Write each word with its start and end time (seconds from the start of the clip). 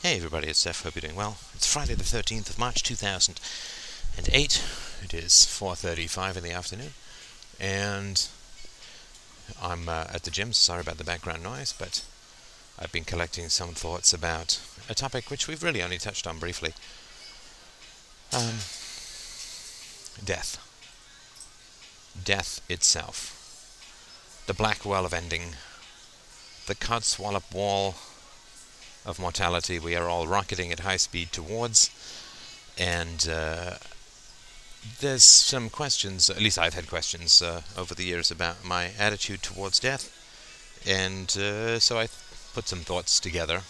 Hey 0.00 0.14
everybody, 0.14 0.46
it's 0.46 0.60
Steph. 0.60 0.84
Hope 0.84 0.94
you're 0.94 1.00
doing 1.00 1.16
well. 1.16 1.38
It's 1.56 1.66
Friday 1.66 1.94
the 1.94 2.04
13th 2.04 2.50
of 2.50 2.56
March 2.56 2.84
2008. 2.84 4.64
It 5.02 5.12
is 5.12 5.32
4.35 5.32 6.36
in 6.36 6.44
the 6.44 6.52
afternoon. 6.52 6.92
And 7.58 8.28
I'm 9.60 9.88
uh, 9.88 10.04
at 10.14 10.22
the 10.22 10.30
gym. 10.30 10.52
Sorry 10.52 10.82
about 10.82 10.98
the 10.98 11.04
background 11.04 11.42
noise, 11.42 11.74
but 11.76 12.04
I've 12.78 12.92
been 12.92 13.02
collecting 13.02 13.48
some 13.48 13.70
thoughts 13.70 14.12
about 14.12 14.60
a 14.88 14.94
topic 14.94 15.32
which 15.32 15.48
we've 15.48 15.64
really 15.64 15.82
only 15.82 15.98
touched 15.98 16.28
on 16.28 16.38
briefly. 16.38 16.74
Um, 18.32 18.60
death. 20.24 20.64
Death 22.24 22.60
itself. 22.68 23.34
The 24.46 24.54
black 24.54 24.84
well 24.84 25.04
of 25.04 25.12
ending. 25.12 25.56
The 26.68 26.76
Codswallop 26.76 27.52
wall 27.52 27.96
of 29.08 29.18
mortality 29.18 29.78
we 29.78 29.96
are 29.96 30.06
all 30.06 30.26
rocketing 30.26 30.70
at 30.70 30.80
high 30.80 30.98
speed 30.98 31.32
towards. 31.32 31.90
And 32.78 33.26
uh, 33.28 33.76
there's 35.00 35.24
some 35.24 35.70
questions, 35.70 36.28
at 36.30 36.40
least 36.40 36.58
I've 36.58 36.74
had 36.74 36.88
questions 36.88 37.42
uh, 37.42 37.62
over 37.76 37.94
the 37.94 38.04
years 38.04 38.30
about 38.30 38.64
my 38.64 38.90
attitude 38.98 39.42
towards 39.42 39.80
death. 39.80 40.14
And 40.86 41.34
uh, 41.36 41.78
so 41.80 41.98
I 41.98 42.08
put 42.54 42.68
some 42.68 42.80
thoughts 42.80 43.18
together. 43.18 43.62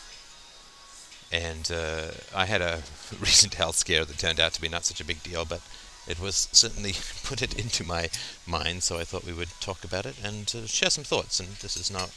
And 1.30 1.70
uh, 1.70 2.10
I 2.34 2.46
had 2.46 2.60
a 2.60 2.82
recent 3.20 3.54
health 3.54 3.76
scare 3.76 4.04
that 4.04 4.18
turned 4.18 4.40
out 4.40 4.52
to 4.54 4.60
be 4.60 4.68
not 4.68 4.84
such 4.84 5.00
a 5.00 5.04
big 5.04 5.22
deal, 5.22 5.44
but 5.44 5.60
it 6.08 6.18
was 6.18 6.48
certainly 6.52 6.92
put 7.22 7.42
it 7.42 7.58
into 7.58 7.84
my 7.84 8.08
mind, 8.46 8.82
so 8.82 8.98
I 8.98 9.04
thought 9.04 9.24
we 9.24 9.32
would 9.34 9.50
talk 9.60 9.84
about 9.84 10.06
it 10.06 10.16
and 10.24 10.52
uh, 10.56 10.66
share 10.66 10.90
some 10.90 11.04
thoughts. 11.04 11.38
And 11.38 11.50
this 11.56 11.76
is 11.76 11.90
not 11.90 12.10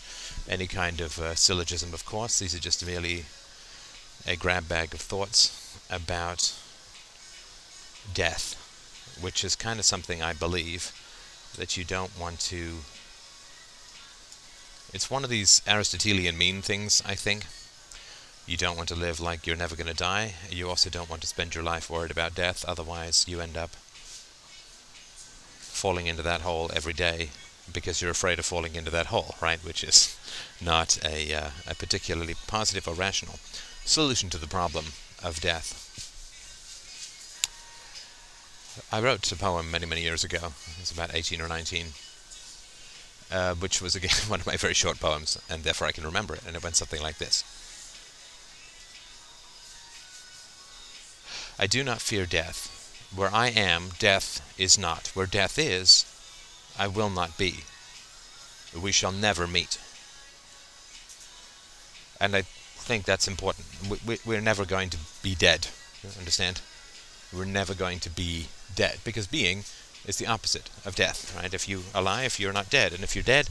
any 0.48 0.66
kind 0.66 1.02
of 1.02 1.20
uh, 1.20 1.36
syllogism, 1.36 1.94
of 1.94 2.05
course. 2.05 2.40
These 2.40 2.55
are 2.55 2.59
just 2.59 2.86
merely 2.86 3.26
a 4.26 4.38
grab 4.38 4.70
bag 4.70 4.94
of 4.94 5.02
thoughts 5.02 5.77
about 5.90 6.54
death, 8.14 8.56
which 9.19 9.44
is 9.44 9.56
kind 9.56 9.78
of 9.78 9.86
something 9.86 10.22
I 10.22 10.34
believe 10.34 10.94
that 11.58 11.75
you 11.75 11.84
don't 11.84 12.17
want 12.17 12.39
to. 12.39 12.78
It's 14.94 15.12
one 15.12 15.25
of 15.25 15.30
these 15.30 15.62
Aristotelian 15.67 16.38
mean 16.38 16.62
things, 16.62 17.03
I 17.06 17.16
think. 17.16 17.45
You 18.45 18.58
don't 18.58 18.78
want 18.78 18.89
to 18.89 18.95
live 18.95 19.19
like 19.19 19.45
you're 19.45 19.56
never 19.56 19.75
going 19.75 19.88
to 19.88 19.94
die. 19.94 20.36
You 20.50 20.69
also 20.69 20.89
don't 20.89 21.09
want 21.09 21.22
to 21.22 21.28
spend 21.28 21.56
your 21.56 21.64
life 21.64 21.89
worried 21.89 22.12
about 22.12 22.36
death, 22.36 22.66
otherwise, 22.67 23.25
you 23.28 23.39
end 23.39 23.56
up 23.56 23.72
falling 25.82 26.06
into 26.06 26.22
that 26.22 26.42
hole 26.42 26.70
every 26.76 26.94
day 26.94 27.30
because 27.74 28.02
you're 28.02 28.12
afraid 28.12 28.38
of 28.38 28.46
falling 28.46 28.76
into 28.76 28.92
that 28.92 29.08
hole, 29.08 29.34
right? 29.42 29.58
Which 29.66 29.84
is 29.84 30.16
not 30.62 31.04
a, 31.04 31.34
uh, 31.34 31.50
a 31.68 31.74
particularly 31.74 32.36
positive 32.46 32.88
or 32.88 32.94
rational 32.94 33.40
solution 33.84 34.30
to 34.30 34.38
the 34.38 34.46
problem 34.48 34.86
of 35.24 35.42
death. 35.42 35.88
I 38.92 39.02
wrote 39.02 39.32
a 39.32 39.36
poem 39.36 39.72
many, 39.72 39.88
many 39.88 40.02
years 40.04 40.24
ago. 40.24 40.54
It 40.76 40.80
was 40.82 40.92
about 40.92 41.16
18 41.16 41.42
or 41.42 41.48
19, 41.48 41.88
uh, 43.32 43.56
which 43.56 43.82
was 43.82 43.96
again 43.96 44.12
one 44.28 44.40
of 44.40 44.46
my 44.46 44.58
very 44.58 44.76
short 44.76 45.00
poems, 45.00 45.40
and 45.50 45.64
therefore 45.64 45.88
I 45.88 45.94
can 45.94 46.04
remember 46.04 46.36
it. 46.36 46.46
And 46.46 46.56
it 46.56 46.64
went 46.64 46.76
something 46.76 47.02
like 47.02 47.18
this 47.18 47.44
I 51.58 51.66
do 51.66 51.84
not 51.84 52.02
fear 52.02 52.28
death. 52.28 52.81
Where 53.16 53.34
I 53.34 53.48
am, 53.48 53.90
death 54.00 54.42
is 54.58 54.78
not. 54.78 55.12
Where 55.14 55.26
death 55.26 55.59
is, 55.59 56.06
I 56.78 56.88
will 56.88 57.09
not 57.09 57.38
be. 57.38 57.66
We 58.80 58.92
shall 58.92 59.12
never 59.12 59.48
meet. 59.48 59.78
And 62.20 62.36
I 62.36 62.44
think 62.44 63.06
that's 63.06 63.28
important. 63.28 63.68
We, 64.06 64.20
we, 64.26 64.36
are 64.36 64.42
never 64.42 64.66
going 64.66 64.90
to 64.92 64.98
be 65.22 65.36
dead. 65.36 65.68
Understand? 66.18 66.62
We're 67.34 67.45
never 67.45 67.73
going 67.73 68.00
to 68.00 68.09
be 68.09 68.48
dead 68.76 69.00
because 69.03 69.28
being 69.28 69.64
is 70.06 70.18
the 70.18 70.28
opposite 70.28 70.70
of 70.86 70.96
death, 70.96 71.36
right? 71.36 71.53
If 71.53 71.68
you 71.68 71.84
are 71.94 72.02
alive, 72.02 72.40
you're 72.40 72.53
not 72.53 72.69
dead, 72.69 72.94
and 72.94 73.03
if 73.03 73.16
you're 73.16 73.24
dead, 73.24 73.50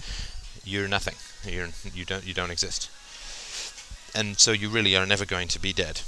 you're 0.64 0.88
nothing. 0.88 1.14
You're 1.50 1.68
you 1.94 2.04
don't 2.04 2.24
you 2.24 2.34
don't 2.34 2.50
exist. 2.50 2.90
And 4.14 4.38
so 4.38 4.52
you 4.52 4.68
really 4.68 4.96
are 4.96 5.06
never 5.06 5.24
going 5.24 5.48
to 5.48 5.60
be 5.60 5.72
dead. 5.72 6.02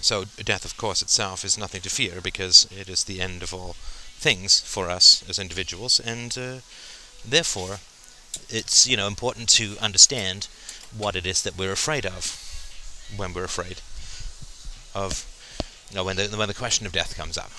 So 0.00 0.24
death, 0.24 0.64
of 0.64 0.76
course, 0.76 1.02
itself 1.02 1.44
is 1.44 1.58
nothing 1.58 1.80
to 1.82 1.90
fear 1.90 2.20
because 2.20 2.68
it 2.70 2.88
is 2.88 3.04
the 3.04 3.20
end 3.20 3.42
of 3.42 3.52
all 3.52 3.74
things 4.18 4.60
for 4.60 4.88
us 4.88 5.24
as 5.28 5.38
individuals, 5.38 6.00
and 6.00 6.36
uh, 6.38 6.56
therefore, 7.24 7.78
it's 8.48 8.86
you 8.86 8.96
know 8.96 9.06
important 9.06 9.48
to 9.48 9.76
understand 9.80 10.48
what 10.96 11.16
it 11.16 11.26
is 11.26 11.42
that 11.42 11.56
we're 11.58 11.72
afraid 11.72 12.06
of 12.06 12.36
when 13.16 13.32
we're 13.32 13.44
afraid 13.44 13.80
of 14.94 15.26
you 15.90 15.96
know 15.96 16.04
when 16.04 16.16
the 16.16 16.28
when 16.36 16.48
the 16.48 16.54
question 16.54 16.86
of 16.86 16.92
death 16.92 17.16
comes 17.16 17.36
up. 17.36 17.50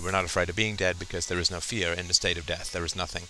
We're 0.00 0.12
not 0.12 0.24
afraid 0.24 0.48
of 0.48 0.56
being 0.56 0.76
dead 0.76 0.98
because 0.98 1.26
there 1.26 1.40
is 1.40 1.50
no 1.50 1.58
fear 1.58 1.92
in 1.92 2.06
the 2.06 2.14
state 2.14 2.38
of 2.38 2.46
death. 2.46 2.72
There 2.72 2.84
is 2.84 2.94
nothing, 2.94 3.24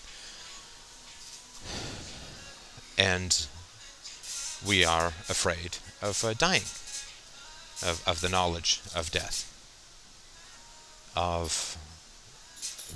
and 2.98 3.46
we 4.66 4.84
are 4.84 5.08
afraid 5.28 5.78
of 6.02 6.22
uh, 6.24 6.34
dying 6.34 6.64
of, 7.82 8.02
of 8.06 8.20
the 8.20 8.28
knowledge 8.28 8.80
of 8.94 9.10
death, 9.10 9.50
of 11.16 11.76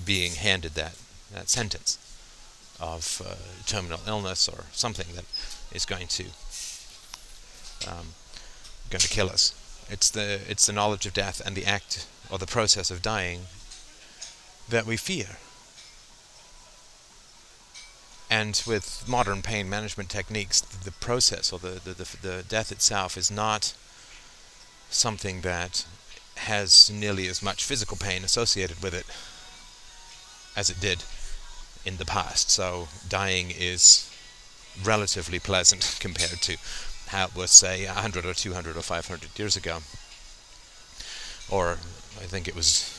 being 0.05 0.33
handed 0.33 0.75
that, 0.75 0.97
that 1.33 1.49
sentence 1.49 1.99
of 2.81 3.23
uh, 3.27 3.35
terminal 3.67 4.01
illness 4.07 4.49
or 4.49 4.65
something 4.73 5.07
that 5.15 5.25
is 5.73 5.85
going 5.85 6.07
to 6.07 6.25
um, 7.87 8.09
going 8.91 9.01
to 9.01 9.09
kill 9.09 9.29
us. 9.29 9.55
It's 9.91 10.11
the 10.11 10.41
it's 10.49 10.67
the 10.67 10.73
knowledge 10.73 11.07
of 11.07 11.13
death 11.13 11.43
and 11.45 11.57
the 11.57 11.65
act 11.65 12.07
or 12.31 12.39
the 12.39 12.47
process 12.47 12.91
of 12.91 13.03
dying 13.03 13.43
that 14.69 14.87
we 14.87 14.97
fear. 14.97 15.39
And 18.31 18.63
with 18.67 19.05
modern 19.09 19.41
pain 19.41 19.71
management 19.71 20.11
techniques, 20.11 20.61
the 20.61 20.93
process 20.93 21.51
or 21.51 21.59
the, 21.59 21.81
the, 21.83 21.95
the, 21.95 22.17
the 22.21 22.45
death 22.47 22.71
itself 22.71 23.17
is 23.17 23.31
not 23.31 23.73
something 24.91 25.43
that 25.43 25.85
has 26.37 26.91
nearly 26.91 27.27
as 27.27 27.43
much 27.43 27.65
physical 27.65 27.97
pain 27.97 28.25
associated 28.25 28.83
with 28.83 28.95
it 28.95 29.07
as 30.57 30.71
it 30.71 30.81
did 30.81 31.05
in 31.85 31.97
the 31.97 32.05
past. 32.05 32.51
So 32.51 32.89
dying 33.09 33.51
is 33.51 34.11
relatively 34.83 35.39
pleasant 35.39 35.97
compared 36.01 36.41
to 36.43 36.57
how 37.09 37.27
it 37.27 37.37
was, 37.37 37.51
say, 37.51 37.87
100 37.87 38.25
or 38.25 38.35
200 38.35 38.77
or 38.77 38.83
500 38.83 39.39
years 39.39 39.57
ago. 39.57 39.79
Or 41.51 41.73
I 42.21 42.27
think 42.27 42.47
it 42.47 42.55
was 42.55 42.95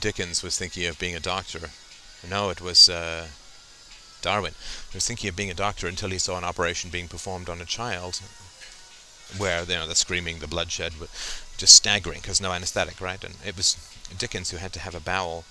Dickens 0.00 0.42
was 0.42 0.58
thinking 0.58 0.86
of 0.86 0.98
being 0.98 1.16
a 1.16 1.20
doctor. 1.20 1.70
No, 2.28 2.50
it 2.50 2.60
was 2.60 2.88
uh, 2.88 3.28
Darwin. 4.20 4.52
He 4.90 4.96
was 4.96 5.06
thinking 5.06 5.30
of 5.30 5.36
being 5.36 5.50
a 5.50 5.54
doctor 5.54 5.86
until 5.86 6.10
he 6.10 6.18
saw 6.18 6.36
an 6.36 6.44
operation 6.44 6.90
being 6.90 7.08
performed 7.08 7.48
on 7.48 7.60
a 7.60 7.64
child 7.64 8.20
where 9.36 9.62
you 9.62 9.74
know 9.74 9.86
the 9.86 9.94
screaming, 9.94 10.38
the 10.38 10.46
bloodshed, 10.46 10.94
just 11.56 11.74
staggering 11.74 12.20
because 12.20 12.40
no 12.40 12.52
anesthetic, 12.52 13.00
right? 13.00 13.22
And 13.22 13.34
it 13.44 13.56
was 13.56 13.76
Dickens 14.16 14.50
who 14.50 14.56
had 14.56 14.72
to 14.72 14.80
have 14.80 14.94
a 14.94 15.00
bowel 15.00 15.44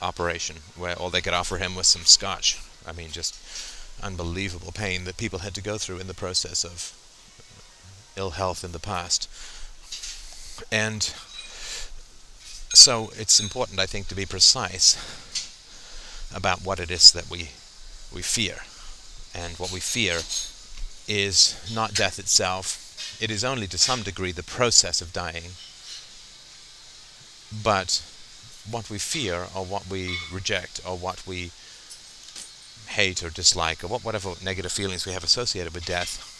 operation 0.00 0.56
where 0.76 0.94
all 0.94 1.10
they 1.10 1.20
could 1.20 1.32
offer 1.32 1.58
him 1.58 1.74
was 1.74 1.86
some 1.86 2.04
scotch. 2.04 2.60
I 2.86 2.92
mean, 2.92 3.10
just 3.10 3.36
unbelievable 4.02 4.72
pain 4.72 5.04
that 5.04 5.16
people 5.16 5.40
had 5.40 5.54
to 5.54 5.62
go 5.62 5.78
through 5.78 5.98
in 5.98 6.06
the 6.06 6.14
process 6.14 6.64
of 6.64 6.92
ill 8.16 8.30
health 8.30 8.64
in 8.64 8.72
the 8.72 8.78
past. 8.78 9.28
And 10.72 11.02
so 12.72 13.10
it's 13.16 13.40
important, 13.40 13.78
I 13.78 13.86
think, 13.86 14.08
to 14.08 14.14
be 14.14 14.26
precise 14.26 14.96
about 16.34 16.64
what 16.64 16.80
it 16.80 16.90
is 16.90 17.12
that 17.12 17.30
we 17.30 17.50
we 18.14 18.22
fear, 18.22 18.60
and 19.34 19.58
what 19.58 19.72
we 19.72 19.80
fear 19.80 20.20
is 21.08 21.56
not 21.72 21.94
death 21.94 22.18
itself. 22.18 23.18
It 23.20 23.30
is 23.30 23.44
only 23.44 23.66
to 23.68 23.78
some 23.78 24.02
degree 24.02 24.32
the 24.32 24.42
process 24.42 25.00
of 25.00 25.12
dying. 25.12 25.52
But 27.62 28.02
what 28.70 28.90
we 28.90 28.98
fear 28.98 29.46
or 29.54 29.64
what 29.64 29.88
we 29.88 30.16
reject 30.32 30.80
or 30.86 30.96
what 30.96 31.26
we 31.26 31.50
hate 32.88 33.22
or 33.22 33.30
dislike 33.30 33.84
or 33.84 33.88
whatever 33.88 34.34
negative 34.42 34.72
feelings 34.72 35.06
we 35.06 35.12
have 35.12 35.24
associated 35.24 35.74
with 35.74 35.84
death 35.84 36.32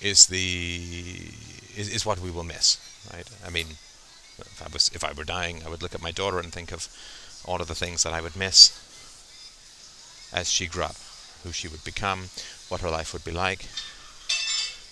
is 0.00 0.26
the 0.26 1.32
is, 1.76 1.88
is 1.88 2.06
what 2.06 2.20
we 2.20 2.30
will 2.30 2.44
miss 2.44 2.78
right 3.12 3.28
i 3.46 3.50
mean 3.50 3.66
if 4.38 4.62
i 4.64 4.68
was 4.72 4.90
if 4.94 5.04
i 5.04 5.12
were 5.12 5.24
dying 5.24 5.62
i 5.64 5.68
would 5.68 5.82
look 5.82 5.94
at 5.94 6.02
my 6.02 6.10
daughter 6.10 6.38
and 6.38 6.52
think 6.52 6.72
of 6.72 6.88
all 7.44 7.60
of 7.60 7.68
the 7.68 7.74
things 7.74 8.02
that 8.02 8.12
i 8.12 8.20
would 8.20 8.36
miss 8.36 8.72
as 10.32 10.50
she 10.50 10.66
grew 10.66 10.84
up 10.84 10.96
who 11.42 11.52
she 11.52 11.68
would 11.68 11.84
become, 11.84 12.30
what 12.68 12.80
her 12.80 12.90
life 12.90 13.12
would 13.12 13.24
be 13.24 13.32
like. 13.32 13.66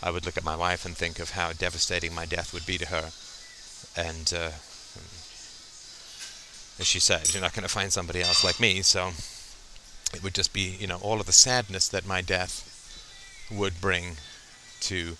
I 0.02 0.10
would 0.10 0.24
look 0.24 0.36
at 0.36 0.44
my 0.44 0.56
wife 0.56 0.84
and 0.84 0.96
think 0.96 1.18
of 1.18 1.30
how 1.30 1.52
devastating 1.52 2.14
my 2.14 2.24
death 2.24 2.54
would 2.54 2.66
be 2.66 2.78
to 2.78 2.86
her. 2.86 3.10
And 3.96 4.32
uh, 4.34 4.50
as 6.78 6.86
she 6.86 7.00
said, 7.00 7.32
you're 7.32 7.42
not 7.42 7.54
going 7.54 7.64
to 7.64 7.68
find 7.68 7.92
somebody 7.92 8.22
else 8.22 8.44
like 8.44 8.60
me, 8.60 8.82
so 8.82 9.10
it 10.14 10.22
would 10.22 10.34
just 10.34 10.52
be, 10.52 10.76
you 10.78 10.86
know, 10.86 10.98
all 11.02 11.20
of 11.20 11.26
the 11.26 11.32
sadness 11.32 11.88
that 11.88 12.06
my 12.06 12.20
death 12.20 12.64
would 13.50 13.80
bring 13.80 14.16
to 14.80 15.16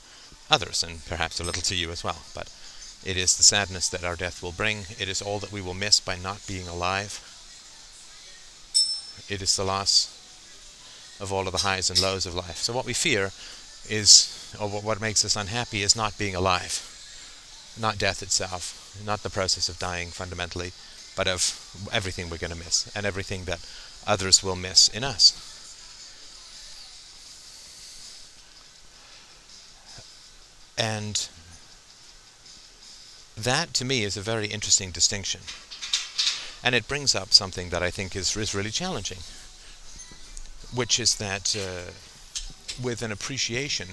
others, 0.50 0.82
and 0.82 1.04
perhaps 1.06 1.40
a 1.40 1.44
little 1.44 1.62
to 1.62 1.74
you 1.74 1.90
as 1.90 2.04
well. 2.04 2.22
But 2.34 2.52
it 3.04 3.16
is 3.16 3.36
the 3.36 3.42
sadness 3.42 3.88
that 3.88 4.04
our 4.04 4.16
death 4.16 4.42
will 4.42 4.52
bring. 4.52 4.86
It 4.98 5.08
is 5.08 5.20
all 5.20 5.40
that 5.40 5.52
we 5.52 5.60
will 5.60 5.74
miss 5.74 5.98
by 5.98 6.16
not 6.16 6.46
being 6.46 6.68
alive. 6.68 7.24
It 9.28 9.42
is 9.42 9.56
the 9.56 9.64
loss 9.64 10.17
of 11.20 11.32
all 11.32 11.46
of 11.46 11.52
the 11.52 11.58
highs 11.58 11.90
and 11.90 12.00
lows 12.00 12.26
of 12.26 12.34
life. 12.34 12.56
So 12.56 12.72
what 12.72 12.86
we 12.86 12.92
fear 12.92 13.32
is, 13.88 14.54
or 14.60 14.68
what 14.68 15.00
makes 15.00 15.24
us 15.24 15.36
unhappy, 15.36 15.82
is 15.82 15.96
not 15.96 16.18
being 16.18 16.34
alive, 16.34 16.82
not 17.80 17.98
death 17.98 18.22
itself, 18.22 19.00
not 19.04 19.22
the 19.22 19.30
process 19.30 19.68
of 19.68 19.78
dying 19.78 20.08
fundamentally, 20.08 20.72
but 21.16 21.26
of 21.28 21.88
everything 21.92 22.30
we're 22.30 22.38
going 22.38 22.52
to 22.52 22.56
miss 22.56 22.90
and 22.94 23.04
everything 23.04 23.44
that 23.44 23.64
others 24.06 24.42
will 24.42 24.56
miss 24.56 24.88
in 24.88 25.04
us. 25.04 25.44
And 30.78 31.28
that 33.36 33.74
to 33.74 33.84
me 33.84 34.04
is 34.04 34.16
a 34.16 34.20
very 34.20 34.46
interesting 34.46 34.92
distinction. 34.92 35.40
And 36.62 36.74
it 36.74 36.88
brings 36.88 37.14
up 37.14 37.32
something 37.32 37.70
that 37.70 37.82
I 37.82 37.90
think 37.90 38.14
is, 38.14 38.36
is 38.36 38.54
really 38.54 38.70
challenging, 38.70 39.18
which 40.74 41.00
is 41.00 41.16
that 41.16 41.56
uh, 41.56 41.90
with 42.82 43.02
an 43.02 43.12
appreciation 43.12 43.88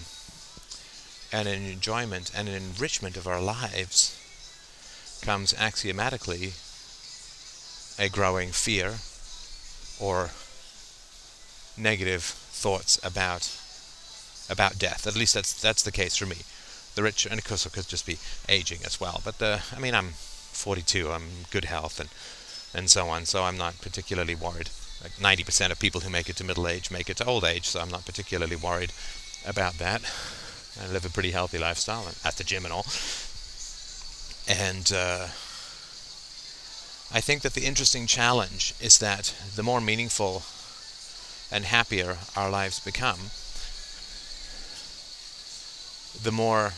and 1.31 1.47
an 1.47 1.63
enjoyment 1.63 2.31
and 2.35 2.47
an 2.47 2.55
enrichment 2.55 3.17
of 3.17 3.27
our 3.27 3.41
lives 3.41 4.15
comes 5.21 5.53
axiomatically 5.57 6.53
a 7.97 8.09
growing 8.09 8.49
fear 8.49 8.95
or 9.99 10.31
negative 11.77 12.23
thoughts 12.23 12.99
about 13.03 13.51
about 14.49 14.77
death. 14.77 15.07
At 15.07 15.15
least 15.15 15.33
that's 15.33 15.59
that's 15.59 15.83
the 15.83 15.91
case 15.91 16.15
for 16.15 16.25
me. 16.25 16.37
The 16.95 17.03
rich, 17.03 17.25
and 17.25 17.37
of 17.39 17.45
course, 17.45 17.65
it 17.65 17.73
could 17.73 17.87
just 17.87 18.05
be 18.05 18.17
aging 18.47 18.79
as 18.85 19.01
well. 19.01 19.21
But 19.25 19.39
the, 19.39 19.61
I 19.75 19.79
mean, 19.79 19.93
I'm 19.93 20.11
42. 20.11 21.11
I'm 21.11 21.27
good 21.51 21.65
health 21.65 21.99
and 21.99 22.09
and 22.73 22.89
so 22.89 23.07
on. 23.09 23.25
So 23.25 23.43
I'm 23.43 23.57
not 23.57 23.81
particularly 23.81 24.35
worried. 24.35 24.69
Like 25.05 25.37
90% 25.37 25.69
of 25.69 25.79
people 25.79 26.01
who 26.01 26.09
make 26.09 26.29
it 26.29 26.35
to 26.37 26.43
middle 26.43 26.67
age 26.67 26.89
make 26.89 27.11
it 27.11 27.17
to 27.17 27.25
old 27.25 27.43
age. 27.43 27.67
So 27.67 27.79
I'm 27.79 27.91
not 27.91 28.07
particularly 28.07 28.55
worried 28.55 28.91
about 29.45 29.75
that. 29.75 30.01
I 30.81 30.87
live 30.87 31.05
a 31.05 31.09
pretty 31.09 31.29
healthy 31.29 31.59
lifestyle 31.59 32.07
at 32.25 32.37
the 32.37 32.43
gym 32.43 32.65
and 32.65 32.73
all. 32.73 32.87
And 34.47 34.91
uh, 34.91 35.27
I 37.13 37.21
think 37.21 37.43
that 37.43 37.53
the 37.53 37.65
interesting 37.65 38.07
challenge 38.07 38.73
is 38.81 38.97
that 38.97 39.35
the 39.55 39.61
more 39.61 39.79
meaningful 39.79 40.41
and 41.51 41.65
happier 41.65 42.17
our 42.35 42.49
lives 42.49 42.79
become, 42.79 43.29
the 46.23 46.31
more 46.31 46.73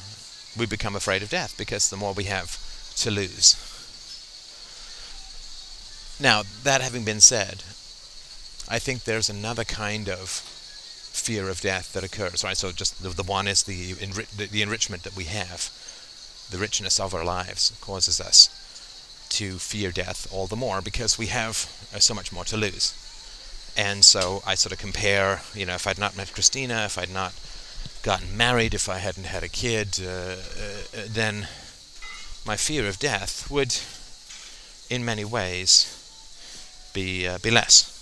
we 0.58 0.66
become 0.66 0.98
afraid 0.98 1.24
of 1.24 1.30
death 1.30 1.56
because 1.58 1.90
the 1.90 1.96
more 1.96 2.12
we 2.12 2.26
have 2.26 2.60
to 2.98 3.10
lose. 3.10 3.56
Now, 6.20 6.44
that 6.64 6.82
having 6.82 7.06
been 7.06 7.22
said, 7.22 7.64
I 8.70 8.80
think 8.80 9.04
there's 9.04 9.30
another 9.30 9.64
kind 9.64 10.10
of 10.10 10.30
fear 10.30 11.50
of 11.50 11.62
death 11.62 11.94
that 11.94 12.04
occurs, 12.04 12.44
right? 12.44 12.58
So 12.58 12.72
just 12.72 13.02
the, 13.02 13.10
the 13.10 13.24
one 13.24 13.48
is 13.48 13.64
the, 13.64 13.94
enri- 13.94 14.30
the, 14.30 14.48
the 14.48 14.62
enrichment 14.62 15.04
that 15.04 15.16
we 15.16 15.26
have, 15.26 15.70
the 16.52 16.58
richness 16.58 17.00
of 17.00 17.14
our 17.14 17.24
lives 17.26 17.78
causes 17.82 18.20
us 18.22 18.50
to 19.30 19.58
fear 19.58 19.92
death 19.92 20.28
all 20.32 20.48
the 20.48 20.56
more 20.56 20.82
because 20.82 21.18
we 21.18 21.28
have 21.28 21.70
uh, 21.94 22.00
so 22.00 22.14
much 22.14 22.32
more 22.32 22.46
to 22.46 22.58
lose. 22.58 22.94
And 23.76 24.04
so 24.04 24.42
I 24.46 24.56
sort 24.56 24.74
of 24.74 24.80
compare, 24.80 25.42
you 25.54 25.66
know, 25.66 25.76
if 25.76 25.88
I'd 25.88 26.00
not 26.00 26.18
met 26.18 26.34
Christina, 26.34 26.86
if 26.86 26.98
I'd 26.98 27.14
not 27.14 27.34
gotten 28.04 28.36
married, 28.36 28.74
if 28.74 28.90
I 28.90 28.98
hadn't 28.98 29.26
had 29.26 29.44
a 29.44 29.50
kid, 29.50 30.00
uh, 30.02 30.10
uh, 30.10 31.06
then 31.08 31.48
my 32.46 32.56
fear 32.58 32.88
of 32.88 33.00
death 33.00 33.52
would, 33.52 33.76
in 34.90 35.06
many 35.06 35.26
ways, 35.26 35.94
be 36.94 37.28
uh, 37.28 37.38
be 37.40 37.52
less 37.52 37.97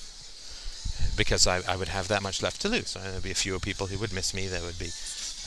because 1.16 1.48
I, 1.48 1.62
I 1.68 1.76
would 1.76 1.88
have 1.90 2.08
that 2.08 2.24
much 2.24 2.42
left 2.42 2.62
to 2.62 2.70
lose. 2.70 2.94
There'd 2.94 3.24
be 3.24 3.34
fewer 3.34 3.60
people 3.60 3.88
who 3.88 3.98
would 4.00 4.14
miss 4.14 4.34
me. 4.34 4.48
There 4.48 4.62
would 4.62 4.80
be 4.80 4.92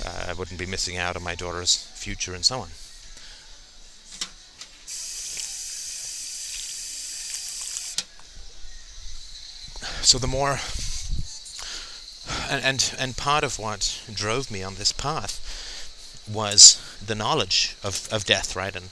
uh, 0.04 0.26
I 0.28 0.32
wouldn't 0.32 0.58
be 0.58 0.66
missing 0.66 0.96
out 0.96 1.16
on 1.16 1.22
my 1.22 1.34
daughter's 1.34 1.76
future 1.94 2.34
and 2.34 2.44
so 2.44 2.60
on. 2.60 2.68
So 10.02 10.18
the 10.18 10.26
more 10.26 10.58
and, 12.48 12.64
and 12.64 12.94
and 12.98 13.16
part 13.16 13.44
of 13.44 13.58
what 13.58 14.00
drove 14.12 14.50
me 14.50 14.62
on 14.62 14.76
this 14.76 14.92
path 14.92 16.24
was 16.30 16.80
the 17.04 17.14
knowledge 17.14 17.76
of, 17.82 18.08
of 18.12 18.24
death, 18.24 18.54
right? 18.54 18.74
And 18.74 18.90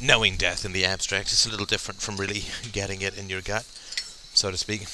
knowing 0.00 0.36
death 0.36 0.64
in 0.64 0.72
the 0.72 0.84
abstract 0.84 1.32
is 1.32 1.46
a 1.46 1.50
little 1.50 1.66
different 1.66 2.00
from 2.00 2.16
really 2.16 2.44
getting 2.72 3.02
it 3.02 3.16
in 3.16 3.28
your 3.28 3.42
gut, 3.42 3.64
so 4.34 4.50
to 4.50 4.56
speak. 4.56 4.86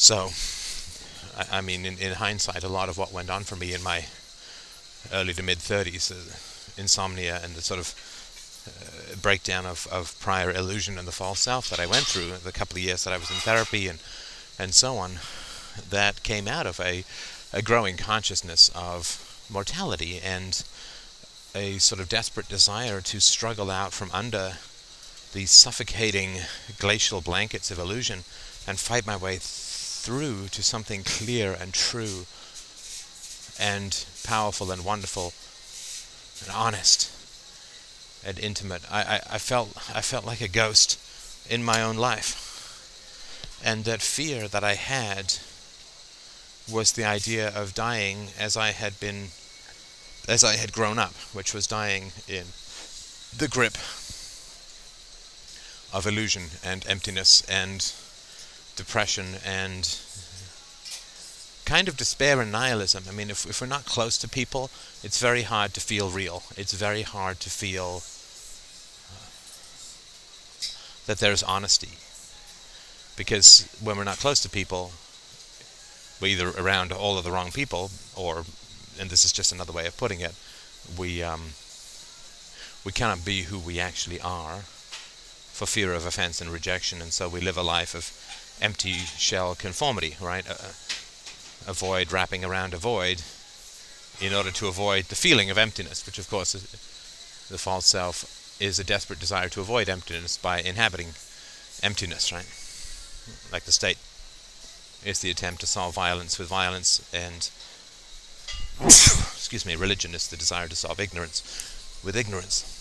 So, 0.00 0.30
I, 1.36 1.58
I 1.58 1.60
mean, 1.60 1.84
in, 1.84 1.98
in 1.98 2.14
hindsight, 2.14 2.64
a 2.64 2.70
lot 2.70 2.88
of 2.88 2.96
what 2.96 3.12
went 3.12 3.28
on 3.28 3.44
for 3.44 3.54
me 3.54 3.74
in 3.74 3.82
my 3.82 4.06
early 5.12 5.34
to 5.34 5.42
mid 5.42 5.58
30s, 5.58 6.10
uh, 6.10 6.80
insomnia 6.80 7.38
and 7.44 7.54
the 7.54 7.60
sort 7.60 7.78
of 7.78 7.94
uh, 8.66 9.16
breakdown 9.20 9.66
of, 9.66 9.86
of 9.92 10.18
prior 10.18 10.50
illusion 10.50 10.96
and 10.96 11.06
the 11.06 11.12
false 11.12 11.40
self 11.40 11.68
that 11.68 11.78
I 11.78 11.84
went 11.84 12.06
through, 12.06 12.30
the 12.38 12.50
couple 12.50 12.78
of 12.78 12.82
years 12.82 13.04
that 13.04 13.12
I 13.12 13.18
was 13.18 13.28
in 13.28 13.36
therapy 13.36 13.88
and 13.88 13.98
and 14.58 14.72
so 14.72 14.96
on, 14.96 15.18
that 15.90 16.22
came 16.22 16.48
out 16.48 16.66
of 16.66 16.80
a, 16.80 17.04
a 17.52 17.60
growing 17.60 17.98
consciousness 17.98 18.70
of 18.74 19.46
mortality 19.50 20.18
and 20.18 20.64
a 21.54 21.76
sort 21.76 22.00
of 22.00 22.08
desperate 22.08 22.48
desire 22.48 23.02
to 23.02 23.20
struggle 23.20 23.70
out 23.70 23.92
from 23.92 24.10
under 24.12 24.52
these 25.34 25.50
suffocating 25.50 26.38
glacial 26.78 27.20
blankets 27.20 27.70
of 27.70 27.78
illusion 27.78 28.24
and 28.66 28.78
fight 28.78 29.06
my 29.06 29.16
way 29.16 29.38
through 30.00 30.48
to 30.48 30.62
something 30.62 31.04
clear 31.04 31.52
and 31.52 31.74
true 31.74 32.24
and 33.60 34.06
powerful 34.24 34.70
and 34.70 34.82
wonderful 34.82 35.34
and 36.40 36.50
honest 36.56 37.10
and 38.24 38.38
intimate. 38.38 38.82
I, 38.90 39.02
I, 39.02 39.20
I 39.34 39.38
felt 39.38 39.76
I 39.94 40.00
felt 40.00 40.24
like 40.24 40.40
a 40.40 40.48
ghost 40.48 40.98
in 41.50 41.62
my 41.62 41.82
own 41.82 41.96
life. 41.96 42.48
And 43.62 43.84
that 43.84 44.00
fear 44.00 44.48
that 44.48 44.64
I 44.64 44.74
had 44.74 45.34
was 46.70 46.92
the 46.92 47.04
idea 47.04 47.48
of 47.48 47.74
dying 47.74 48.28
as 48.38 48.56
I 48.56 48.70
had 48.70 48.98
been, 49.00 49.28
as 50.26 50.42
I 50.42 50.56
had 50.56 50.72
grown 50.72 50.98
up, 50.98 51.14
which 51.34 51.52
was 51.52 51.66
dying 51.66 52.12
in 52.26 52.46
the 53.36 53.48
grip 53.48 53.76
of 55.92 56.06
illusion 56.06 56.44
and 56.64 56.86
emptiness 56.88 57.42
and 57.50 57.92
depression 58.76 59.36
and 59.44 59.98
kind 61.64 61.88
of 61.88 61.96
despair 61.96 62.40
and 62.40 62.50
nihilism. 62.50 63.04
I 63.08 63.12
mean, 63.12 63.30
if, 63.30 63.46
if 63.46 63.60
we're 63.60 63.66
not 63.66 63.84
close 63.84 64.18
to 64.18 64.28
people, 64.28 64.70
it's 65.02 65.20
very 65.20 65.42
hard 65.42 65.72
to 65.74 65.80
feel 65.80 66.10
real. 66.10 66.42
It's 66.56 66.72
very 66.72 67.02
hard 67.02 67.38
to 67.40 67.50
feel 67.50 68.02
that 71.06 71.18
there's 71.18 71.42
honesty 71.42 71.98
because 73.16 73.68
when 73.82 73.96
we're 73.96 74.04
not 74.04 74.18
close 74.18 74.40
to 74.40 74.48
people, 74.48 74.92
we're 76.20 76.28
either 76.28 76.50
around 76.58 76.90
all 76.90 77.18
of 77.18 77.24
the 77.24 77.30
wrong 77.30 77.50
people, 77.50 77.90
or, 78.16 78.44
and 78.98 79.10
this 79.10 79.24
is 79.24 79.32
just 79.32 79.52
another 79.52 79.72
way 79.72 79.86
of 79.86 79.96
putting 79.96 80.20
it, 80.20 80.34
we 80.96 81.22
um, 81.22 81.52
we 82.84 82.92
cannot 82.92 83.24
be 83.24 83.42
who 83.42 83.58
we 83.58 83.78
actually 83.78 84.20
are 84.20 84.60
for 85.52 85.66
fear 85.66 85.92
of 85.92 86.06
offense 86.06 86.40
and 86.40 86.50
rejection, 86.50 87.02
and 87.02 87.12
so 87.12 87.28
we 87.28 87.40
live 87.40 87.58
a 87.58 87.62
life 87.62 87.94
of 87.94 88.10
empty 88.60 88.92
shell 88.92 89.54
conformity, 89.54 90.16
right? 90.20 90.48
Uh, 90.48 90.72
avoid 91.66 92.12
wrapping 92.12 92.44
around 92.44 92.74
a 92.74 92.78
void 92.78 93.22
in 94.20 94.34
order 94.34 94.50
to 94.50 94.68
avoid 94.68 95.06
the 95.06 95.14
feeling 95.14 95.50
of 95.50 95.58
emptiness, 95.58 96.04
which 96.04 96.18
of 96.18 96.28
course 96.28 96.52
the 96.52 97.58
false 97.58 97.86
self 97.86 98.56
is 98.60 98.78
a 98.78 98.84
desperate 98.84 99.18
desire 99.18 99.48
to 99.48 99.60
avoid 99.60 99.88
emptiness 99.88 100.36
by 100.36 100.60
inhabiting 100.60 101.08
emptiness, 101.82 102.30
right? 102.32 102.46
like 103.52 103.64
the 103.64 103.72
state, 103.72 103.98
is 105.04 105.20
the 105.20 105.30
attempt 105.30 105.60
to 105.60 105.66
solve 105.66 105.94
violence 105.94 106.38
with 106.38 106.48
violence, 106.48 107.00
and 107.12 107.50
excuse 108.80 109.64
me, 109.64 109.74
religion 109.76 110.14
is 110.14 110.28
the 110.28 110.36
desire 110.36 110.68
to 110.68 110.76
solve 110.76 111.00
ignorance 111.00 111.42
with 112.04 112.16
ignorance. 112.16 112.76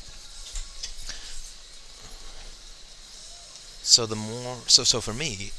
So 3.83 4.05
the 4.05 4.15
more, 4.15 4.57
so 4.67 4.83
so 4.83 5.01
for 5.01 5.13
me, 5.13 5.51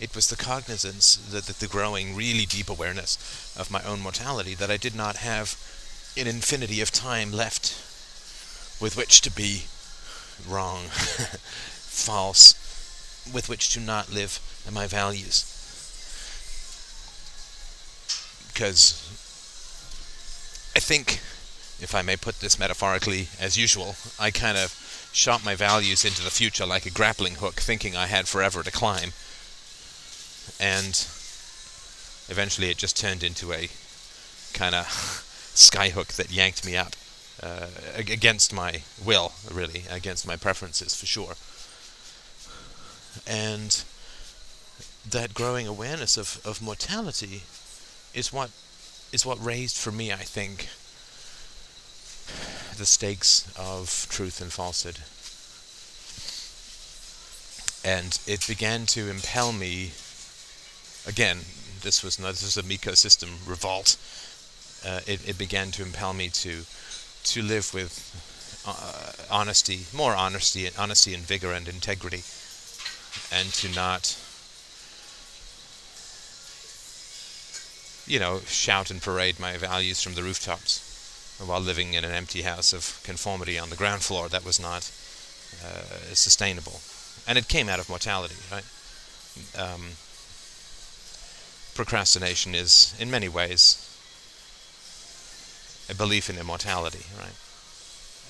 it 0.00 0.14
was 0.14 0.28
the 0.28 0.36
cognizance, 0.36 1.16
the, 1.16 1.40
the, 1.40 1.52
the 1.52 1.68
growing, 1.68 2.16
really 2.16 2.46
deep 2.46 2.68
awareness 2.68 3.54
of 3.56 3.70
my 3.70 3.82
own 3.84 4.00
mortality 4.00 4.54
that 4.54 4.70
I 4.70 4.76
did 4.76 4.94
not 4.94 5.16
have 5.16 5.56
an 6.16 6.26
infinity 6.26 6.80
of 6.80 6.90
time 6.90 7.32
left 7.32 7.80
with 8.80 8.96
which 8.96 9.20
to 9.22 9.30
be 9.30 9.64
wrong, 10.48 10.84
false, 10.88 12.54
with 13.32 13.48
which 13.48 13.72
to 13.74 13.80
not 13.80 14.12
live 14.12 14.40
my 14.70 14.86
values. 14.86 15.50
Because 18.52 19.00
I 20.76 20.80
think, 20.80 21.20
if 21.80 21.94
I 21.94 22.02
may 22.02 22.16
put 22.16 22.40
this 22.40 22.58
metaphorically 22.58 23.28
as 23.40 23.56
usual, 23.56 23.96
I 24.18 24.30
kind 24.30 24.56
of 24.56 24.72
shot 25.12 25.44
my 25.44 25.54
values 25.54 26.04
into 26.04 26.22
the 26.22 26.30
future 26.30 26.66
like 26.66 26.86
a 26.86 26.90
grappling 26.90 27.36
hook, 27.36 27.54
thinking 27.54 27.96
I 27.96 28.06
had 28.06 28.26
forever 28.26 28.62
to 28.62 28.70
climb. 28.70 29.12
And 30.60 30.94
eventually 32.28 32.70
it 32.70 32.76
just 32.76 32.96
turned 32.96 33.22
into 33.22 33.52
a 33.52 33.68
kind 34.52 34.74
of 34.74 34.86
skyhook 35.54 36.16
that 36.16 36.30
yanked 36.30 36.64
me 36.64 36.76
up 36.76 36.94
uh, 37.42 37.66
against 37.96 38.52
my 38.52 38.82
will, 39.04 39.32
really, 39.52 39.84
against 39.90 40.26
my 40.26 40.36
preferences 40.36 40.94
for 40.94 41.06
sure. 41.06 41.34
And 43.26 43.84
that 45.08 45.34
growing 45.34 45.66
awareness 45.66 46.16
of, 46.16 46.40
of 46.44 46.62
mortality 46.62 47.42
is 48.14 48.32
what 48.32 48.50
is 49.12 49.24
what 49.24 49.44
raised 49.44 49.76
for 49.76 49.92
me, 49.92 50.12
I 50.12 50.16
think, 50.16 50.68
the 52.76 52.86
stakes 52.86 53.46
of 53.56 54.08
truth 54.10 54.40
and 54.40 54.52
falsehood. 54.52 54.98
And 57.84 58.18
it 58.26 58.44
began 58.48 58.86
to 58.86 59.08
impel 59.08 59.52
me 59.52 59.92
again, 61.06 61.38
this 61.82 62.02
was 62.02 62.18
not, 62.18 62.30
this 62.30 62.42
was 62.42 62.56
a 62.56 62.62
ecosystem 62.62 63.46
revolt. 63.48 63.96
Uh, 64.86 65.00
it, 65.06 65.26
it 65.28 65.38
began 65.38 65.70
to 65.70 65.82
impel 65.82 66.12
me 66.12 66.28
to 66.28 66.64
to 67.24 67.40
live 67.40 67.72
with 67.72 67.94
uh, 68.66 69.12
honesty, 69.30 69.86
more 69.96 70.14
honesty, 70.14 70.68
honesty 70.78 71.14
and 71.14 71.22
vigor 71.22 71.52
and 71.52 71.68
integrity, 71.68 72.22
and 73.32 73.48
to 73.54 73.68
not, 73.74 74.16
you 78.06 78.20
know, 78.20 78.40
shout 78.40 78.90
and 78.90 79.00
parade 79.00 79.40
my 79.40 79.56
values 79.56 80.02
from 80.02 80.14
the 80.14 80.22
rooftops 80.22 80.90
while 81.44 81.60
living 81.60 81.94
in 81.94 82.04
an 82.04 82.12
empty 82.12 82.42
house 82.42 82.72
of 82.72 83.00
conformity 83.04 83.58
on 83.58 83.70
the 83.70 83.76
ground 83.76 84.02
floor. 84.02 84.28
That 84.28 84.44
was 84.44 84.60
not 84.60 84.90
uh, 85.64 86.12
sustainable, 86.12 86.80
and 87.26 87.38
it 87.38 87.48
came 87.48 87.70
out 87.70 87.80
of 87.80 87.88
mortality, 87.88 88.36
right? 88.52 88.64
Um, 89.58 89.96
procrastination 91.74 92.54
is, 92.54 92.94
in 92.98 93.10
many 93.10 93.28
ways, 93.28 93.80
a 95.90 95.94
belief 95.94 96.30
in 96.30 96.38
immortality, 96.38 97.06
right? 97.18 97.36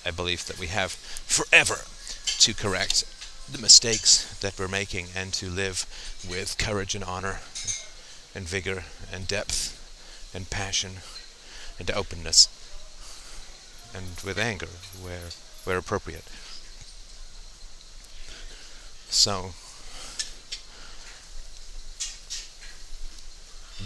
A 0.05 0.13
belief 0.13 0.45
that 0.47 0.59
we 0.59 0.67
have 0.69 0.93
forever 0.93 1.85
to 2.41 2.55
correct 2.55 3.05
the 3.51 3.61
mistakes 3.61 4.39
that 4.41 4.59
we're 4.59 4.69
making 4.69 5.09
and 5.15 5.33
to 5.35 5.49
live 5.51 5.87
with 6.29 6.59
courage 6.59 6.95
and 6.95 7.05
honor 7.05 7.41
and 8.35 8.49
vigor 8.49 8.85
and 9.13 9.29
depth 9.29 9.81
and 10.35 10.51
passion 10.51 10.93
and 11.79 11.91
openness 11.91 12.49
and 13.95 14.21
with 14.25 14.39
anger 14.39 14.69
where 15.03 15.31
where 15.65 15.79
appropriate. 15.79 16.25
So 19.09 19.55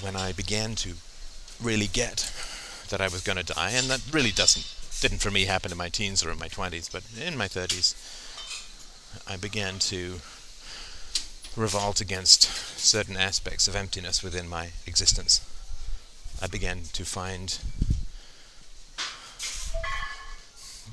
when 0.00 0.16
I 0.16 0.32
began 0.32 0.74
to 0.76 0.94
really 1.62 1.86
get 1.86 2.32
that 2.90 3.00
I 3.00 3.08
was 3.08 3.22
going 3.22 3.38
to 3.38 3.44
die, 3.44 3.70
and 3.70 3.88
that 3.88 4.02
really 4.12 4.32
doesn't 4.32 4.66
didn't 5.00 5.18
for 5.18 5.30
me 5.30 5.44
happen 5.44 5.70
in 5.70 5.78
my 5.78 5.88
teens 5.88 6.24
or 6.24 6.30
in 6.30 6.38
my 6.38 6.48
20s, 6.48 6.90
but 6.90 7.04
in 7.20 7.36
my 7.36 7.46
30s, 7.46 7.94
I 9.28 9.36
began 9.36 9.78
to 9.80 10.20
revolt 11.56 12.00
against 12.00 12.42
certain 12.78 13.16
aspects 13.16 13.68
of 13.68 13.76
emptiness 13.76 14.22
within 14.22 14.48
my 14.48 14.70
existence. 14.86 15.40
I 16.42 16.48
began 16.48 16.82
to 16.92 17.04
find 17.04 17.58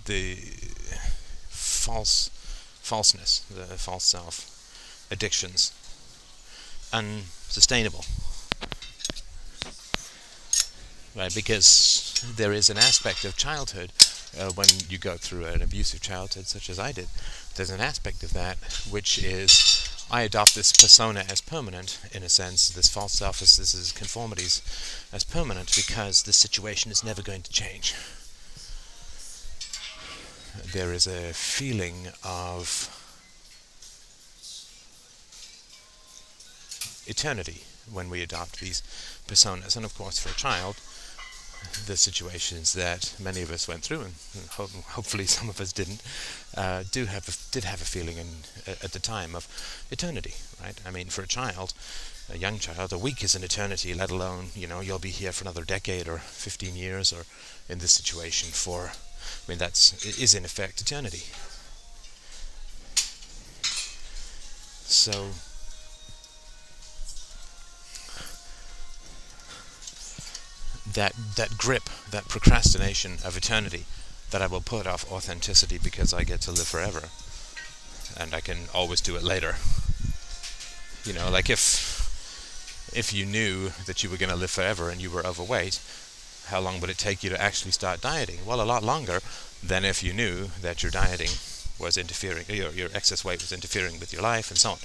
the 0.05 0.35
false 1.49 2.29
falseness, 2.81 3.39
the 3.49 3.77
false 3.77 4.03
self, 4.03 5.07
addictions, 5.09 5.73
unsustainable 6.93 8.05
right? 11.15 11.33
Because 11.33 12.21
there 12.35 12.53
is 12.53 12.69
an 12.69 12.77
aspect 12.77 13.25
of 13.25 13.37
childhood 13.37 13.91
uh, 14.37 14.51
when 14.51 14.67
you 14.89 14.97
go 14.97 15.15
through 15.15 15.45
an 15.45 15.61
abusive 15.61 16.01
childhood, 16.01 16.47
such 16.47 16.69
as 16.69 16.77
I 16.79 16.91
did. 16.91 17.07
There's 17.55 17.69
an 17.69 17.81
aspect 17.81 18.23
of 18.23 18.33
that 18.33 18.57
which 18.89 19.23
is 19.23 19.89
I 20.11 20.21
adopt 20.21 20.53
this 20.53 20.71
persona 20.71 21.25
as 21.29 21.41
permanent, 21.41 21.99
in 22.11 22.21
a 22.21 22.29
sense, 22.29 22.69
this 22.69 22.89
false 22.89 23.13
self, 23.13 23.39
this 23.39 23.57
is 23.57 23.91
conformities, 23.91 24.61
as 25.11 25.23
permanent 25.23 25.75
because 25.75 26.23
the 26.23 26.33
situation 26.33 26.91
is 26.91 27.03
never 27.03 27.23
going 27.23 27.41
to 27.41 27.51
change. 27.51 27.95
There 30.73 30.93
is 30.93 31.07
a 31.07 31.33
feeling 31.33 32.09
of 32.23 32.91
eternity 37.07 37.63
when 37.91 38.09
we 38.09 38.21
adopt 38.21 38.59
these 38.59 38.81
personas, 39.27 39.75
and 39.75 39.85
of 39.85 39.97
course, 39.97 40.19
for 40.19 40.29
a 40.29 40.33
child, 40.33 40.75
the 41.85 41.97
situations 41.97 42.73
that 42.73 43.13
many 43.19 43.41
of 43.41 43.51
us 43.51 43.67
went 43.67 43.83
through, 43.83 44.01
and 44.01 44.13
ho- 44.51 44.69
hopefully 44.89 45.25
some 45.25 45.49
of 45.49 45.59
us 45.59 45.71
didn't, 45.71 46.01
uh, 46.57 46.83
do 46.91 47.05
have 47.05 47.27
a, 47.27 47.33
did 47.51 47.63
have 47.63 47.81
a 47.81 47.85
feeling 47.85 48.17
in, 48.17 48.27
at 48.67 48.91
the 48.91 48.99
time 48.99 49.35
of 49.35 49.47
eternity, 49.91 50.33
right? 50.61 50.79
I 50.85 50.91
mean, 50.91 51.07
for 51.07 51.21
a 51.21 51.27
child, 51.27 51.73
a 52.33 52.37
young 52.37 52.57
child, 52.59 52.91
a 52.91 52.97
week 52.97 53.23
is 53.23 53.35
an 53.35 53.43
eternity. 53.43 53.93
Let 53.93 54.09
alone, 54.09 54.47
you 54.55 54.67
know, 54.67 54.81
you'll 54.81 54.99
be 54.99 55.09
here 55.09 55.31
for 55.31 55.43
another 55.43 55.63
decade 55.63 56.07
or 56.07 56.17
15 56.17 56.75
years, 56.75 57.13
or 57.13 57.25
in 57.69 57.79
this 57.79 57.91
situation 57.91 58.49
for, 58.49 58.91
I 58.91 59.49
mean, 59.49 59.57
that's 59.57 60.05
is 60.05 60.33
in 60.33 60.45
effect 60.45 60.81
eternity. 60.81 61.23
So 64.87 65.31
that 70.95 71.13
that 71.35 71.57
grip, 71.57 71.83
that 72.11 72.27
procrastination 72.27 73.17
of 73.23 73.37
eternity 73.37 73.85
that 74.31 74.41
I 74.41 74.47
will 74.47 74.61
put 74.61 74.87
off 74.87 75.09
authenticity 75.11 75.77
because 75.77 76.13
I 76.13 76.23
get 76.23 76.41
to 76.41 76.51
live 76.51 76.67
forever 76.67 77.09
and 78.19 78.33
I 78.33 78.41
can 78.41 78.69
always 78.73 79.01
do 79.01 79.15
it 79.15 79.23
later. 79.23 79.55
You 81.05 81.13
know, 81.13 81.29
like 81.29 81.49
if 81.49 82.03
if 82.93 83.13
you 83.13 83.25
knew 83.25 83.69
that 83.85 84.03
you 84.03 84.09
were 84.09 84.17
going 84.17 84.29
to 84.31 84.35
live 84.35 84.51
forever 84.51 84.89
and 84.89 85.01
you 85.01 85.09
were 85.09 85.25
overweight, 85.25 85.79
how 86.47 86.59
long 86.59 86.79
would 86.79 86.89
it 86.89 86.97
take 86.97 87.23
you 87.23 87.29
to 87.29 87.41
actually 87.41 87.71
start 87.71 88.01
dieting? 88.01 88.39
Well, 88.45 88.61
a 88.61 88.63
lot 88.63 88.83
longer 88.83 89.19
than 89.63 89.83
if 89.83 90.03
you 90.03 90.13
knew 90.13 90.49
that 90.61 90.81
your 90.83 90.91
dieting 90.91 91.31
was 91.79 91.97
interfering, 91.97 92.45
your, 92.47 92.71
your 92.71 92.89
excess 92.93 93.25
weight 93.25 93.41
was 93.41 93.51
interfering 93.51 93.99
with 93.99 94.13
your 94.13 94.21
life 94.21 94.49
and 94.49 94.57
so 94.57 94.71
on. 94.71 94.77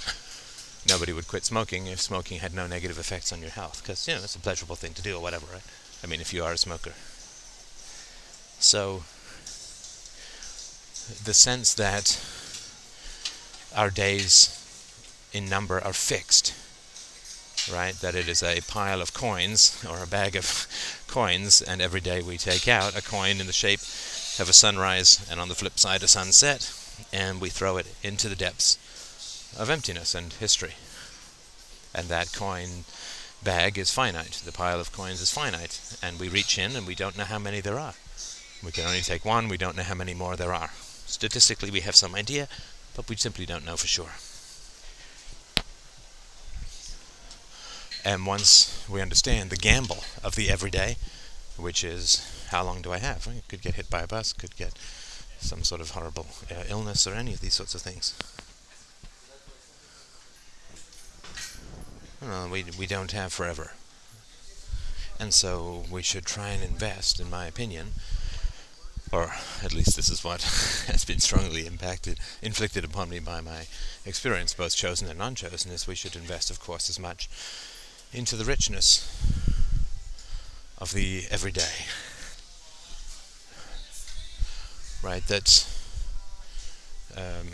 Nobody 0.87 1.13
would 1.13 1.27
quit 1.27 1.45
smoking 1.45 1.87
if 1.87 2.01
smoking 2.01 2.39
had 2.39 2.53
no 2.53 2.67
negative 2.67 2.97
effects 2.97 3.31
on 3.31 3.39
your 3.39 3.51
health, 3.51 3.81
because, 3.81 4.07
you 4.07 4.15
know, 4.15 4.21
it's 4.23 4.35
a 4.35 4.39
pleasurable 4.39 4.75
thing 4.75 4.93
to 4.93 5.01
do 5.01 5.15
or 5.15 5.21
whatever, 5.21 5.45
right? 5.53 5.61
I 6.03 6.07
mean, 6.07 6.21
if 6.21 6.33
you 6.33 6.43
are 6.43 6.53
a 6.53 6.57
smoker. 6.57 6.93
So, 8.59 9.03
the 11.23 11.33
sense 11.33 11.73
that 11.75 12.19
our 13.75 13.89
days 13.89 14.57
in 15.33 15.49
number 15.49 15.79
are 15.83 15.93
fixed, 15.93 16.53
right? 17.71 17.93
That 17.95 18.15
it 18.15 18.27
is 18.27 18.41
a 18.43 18.61
pile 18.61 19.01
of 19.01 19.13
coins 19.13 19.83
or 19.89 20.03
a 20.03 20.07
bag 20.07 20.35
of 20.35 20.67
coins, 21.07 21.61
and 21.61 21.81
every 21.81 22.01
day 22.01 22.21
we 22.21 22.37
take 22.37 22.67
out 22.67 22.97
a 22.97 23.01
coin 23.01 23.39
in 23.39 23.47
the 23.47 23.53
shape 23.53 23.81
of 24.39 24.49
a 24.49 24.53
sunrise 24.53 25.25
and 25.29 25.39
on 25.39 25.49
the 25.49 25.55
flip 25.55 25.79
side 25.79 26.03
a 26.03 26.07
sunset, 26.07 26.71
and 27.13 27.39
we 27.39 27.49
throw 27.49 27.77
it 27.77 27.87
into 28.03 28.27
the 28.27 28.35
depths 28.35 28.77
of 29.57 29.69
emptiness 29.69 30.15
and 30.15 30.33
history. 30.33 30.73
And 31.93 32.07
that 32.07 32.31
coin 32.33 32.85
bag 33.43 33.77
is 33.77 33.91
finite, 33.91 34.41
the 34.45 34.51
pile 34.51 34.79
of 34.79 34.91
coins 34.91 35.21
is 35.21 35.33
finite, 35.33 35.97
and 36.01 36.19
we 36.19 36.29
reach 36.29 36.57
in 36.57 36.75
and 36.75 36.85
we 36.85 36.95
don't 36.95 37.17
know 37.17 37.23
how 37.23 37.39
many 37.39 37.61
there 37.61 37.79
are. 37.79 37.95
We 38.63 38.71
can 38.71 38.85
only 38.85 39.01
take 39.01 39.25
one, 39.25 39.47
we 39.47 39.57
don't 39.57 39.75
know 39.75 39.83
how 39.83 39.95
many 39.95 40.13
more 40.13 40.35
there 40.35 40.53
are. 40.53 40.69
Statistically, 41.05 41.71
we 41.71 41.81
have 41.81 41.95
some 41.95 42.15
idea, 42.15 42.47
but 42.95 43.09
we 43.09 43.15
simply 43.15 43.45
don't 43.45 43.65
know 43.65 43.77
for 43.77 43.87
sure. 43.87 44.11
And 48.03 48.25
once 48.25 48.85
we 48.89 49.01
understand 49.01 49.49
the 49.49 49.57
gamble 49.57 50.03
of 50.23 50.35
the 50.35 50.49
everyday, 50.49 50.97
which 51.57 51.83
is 51.83 52.47
how 52.49 52.63
long 52.63 52.81
do 52.81 52.91
I 52.91 52.97
have? 52.97 53.27
I 53.27 53.41
could 53.47 53.61
get 53.61 53.75
hit 53.75 53.89
by 53.89 54.01
a 54.01 54.07
bus, 54.07 54.33
could 54.33 54.55
get 54.55 54.73
some 55.39 55.63
sort 55.63 55.81
of 55.81 55.91
horrible 55.91 56.27
uh, 56.49 56.63
illness, 56.67 57.05
or 57.07 57.13
any 57.13 57.33
of 57.33 57.41
these 57.41 57.53
sorts 57.53 57.75
of 57.75 57.81
things. 57.81 58.15
Well, 62.21 62.49
we, 62.49 62.65
we 62.77 62.85
don't 62.85 63.11
have 63.11 63.33
forever. 63.33 63.71
And 65.19 65.33
so 65.33 65.83
we 65.91 66.01
should 66.01 66.25
try 66.25 66.49
and 66.49 66.63
invest, 66.63 67.19
in 67.19 67.29
my 67.29 67.45
opinion, 67.45 67.91
or 69.11 69.33
at 69.63 69.73
least 69.73 69.95
this 69.95 70.09
is 70.09 70.23
what 70.23 70.41
has 70.87 71.03
been 71.05 71.19
strongly 71.19 71.67
impacted, 71.67 72.19
inflicted 72.41 72.83
upon 72.85 73.09
me 73.09 73.19
by 73.19 73.41
my 73.41 73.65
experience, 74.05 74.53
both 74.53 74.75
chosen 74.75 75.09
and 75.09 75.21
unchosen, 75.21 75.71
is 75.71 75.87
we 75.87 75.95
should 75.95 76.15
invest, 76.15 76.49
of 76.49 76.59
course, 76.59 76.89
as 76.89 76.99
much 76.99 77.29
into 78.13 78.35
the 78.35 78.45
richness 78.45 79.07
of 80.77 80.93
the 80.93 81.25
everyday. 81.29 81.85
Right, 85.03 85.25
that 85.27 85.67
um, 87.17 87.47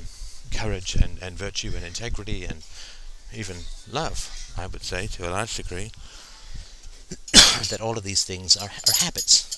courage 0.52 0.96
and, 0.96 1.18
and 1.22 1.38
virtue 1.38 1.72
and 1.76 1.86
integrity 1.86 2.44
and 2.46 2.64
even 3.34 3.58
love, 3.92 4.37
I 4.58 4.66
would 4.66 4.84
say, 4.84 5.08
to 5.08 5.30
a 5.30 5.32
large 5.32 5.56
degree, 5.56 5.92
that 7.70 7.80
all 7.82 7.98
of 7.98 8.04
these 8.04 8.24
things 8.24 8.58
are, 8.58 8.70
are 8.70 9.06
habits. 9.06 9.54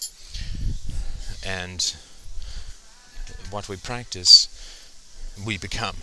And 1.45 1.95
what 3.49 3.69
we 3.69 3.77
practice, 3.77 4.47
we 5.45 5.57
become. 5.57 5.97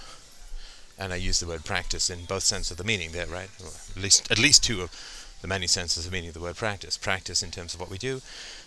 And 0.98 1.12
I 1.12 1.16
use 1.16 1.40
the 1.40 1.46
word 1.46 1.64
practice 1.64 2.08
in 2.08 2.24
both 2.24 2.42
senses 2.42 2.72
of 2.72 2.78
the 2.78 2.84
meaning 2.84 3.12
there, 3.12 3.26
right? 3.26 3.50
Or 3.62 3.68
at 3.96 4.02
least 4.02 4.30
at 4.30 4.38
least 4.38 4.64
two 4.64 4.80
of 4.80 4.90
the 5.42 5.48
many 5.48 5.66
senses 5.66 6.06
of 6.06 6.12
meaning 6.12 6.28
of 6.28 6.34
the 6.34 6.40
word 6.40 6.56
practice. 6.56 6.96
Practice 6.96 7.42
in 7.42 7.50
terms 7.50 7.74
of 7.74 7.80
what 7.80 7.90
we 7.90 7.98
do, 7.98 8.22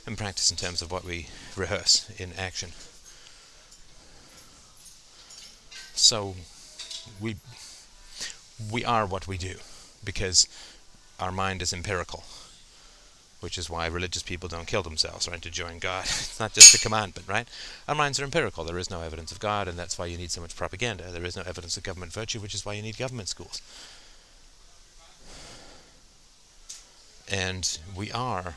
and 0.05 0.17
practice 0.17 0.51
in 0.51 0.57
terms 0.57 0.83
of 0.83 0.91
what 0.91 1.03
we 1.03 1.27
rehearse 1.55 2.09
in 2.19 2.33
action. 2.37 2.71
So 5.95 6.35
we 7.19 7.37
we 8.71 8.85
are 8.85 9.07
what 9.07 9.27
we 9.27 9.37
do 9.37 9.55
because 10.03 10.47
our 11.19 11.31
mind 11.31 11.61
is 11.61 11.73
empirical, 11.73 12.23
which 13.39 13.57
is 13.57 13.69
why 13.69 13.87
religious 13.87 14.23
people 14.23 14.49
don't 14.49 14.67
kill 14.67 14.83
themselves, 14.83 15.27
right, 15.27 15.41
to 15.41 15.49
join 15.49 15.79
God. 15.79 16.03
it's 16.05 16.39
not 16.39 16.53
just 16.53 16.73
a 16.73 16.79
commandment, 16.79 17.27
right? 17.27 17.47
Our 17.87 17.95
minds 17.95 18.19
are 18.19 18.23
empirical. 18.23 18.63
There 18.63 18.77
is 18.77 18.89
no 18.89 19.01
evidence 19.01 19.31
of 19.31 19.39
God, 19.39 19.67
and 19.67 19.77
that's 19.77 19.97
why 19.97 20.05
you 20.05 20.17
need 20.17 20.31
so 20.31 20.41
much 20.41 20.55
propaganda. 20.55 21.11
There 21.11 21.25
is 21.25 21.35
no 21.35 21.43
evidence 21.45 21.77
of 21.77 21.83
government 21.83 22.13
virtue, 22.13 22.39
which 22.39 22.55
is 22.55 22.65
why 22.65 22.73
you 22.73 22.81
need 22.81 22.97
government 22.97 23.29
schools. 23.29 23.61
And 27.31 27.77
we 27.95 28.11
are 28.11 28.55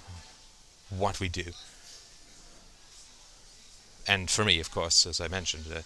what 0.91 1.21
we 1.21 1.29
do. 1.29 1.53
And 4.07 4.31
for 4.31 4.45
me, 4.45 4.59
of 4.61 4.71
course, 4.71 5.07
as 5.07 5.21
I 5.21 5.29
mentioned, 5.29 5.65
the 5.65 5.85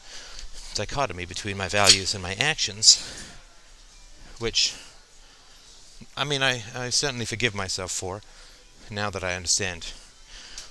dichotomy 0.74 1.24
between 1.24 1.56
my 1.56 1.68
values 1.68 2.14
and 2.14 2.22
my 2.22 2.34
actions, 2.34 3.02
which, 4.38 4.74
I 6.16 6.24
mean, 6.24 6.42
I, 6.42 6.62
I 6.74 6.90
certainly 6.90 7.24
forgive 7.24 7.54
myself 7.54 7.90
for, 7.90 8.20
now 8.90 9.10
that 9.10 9.24
I 9.24 9.34
understand 9.34 9.92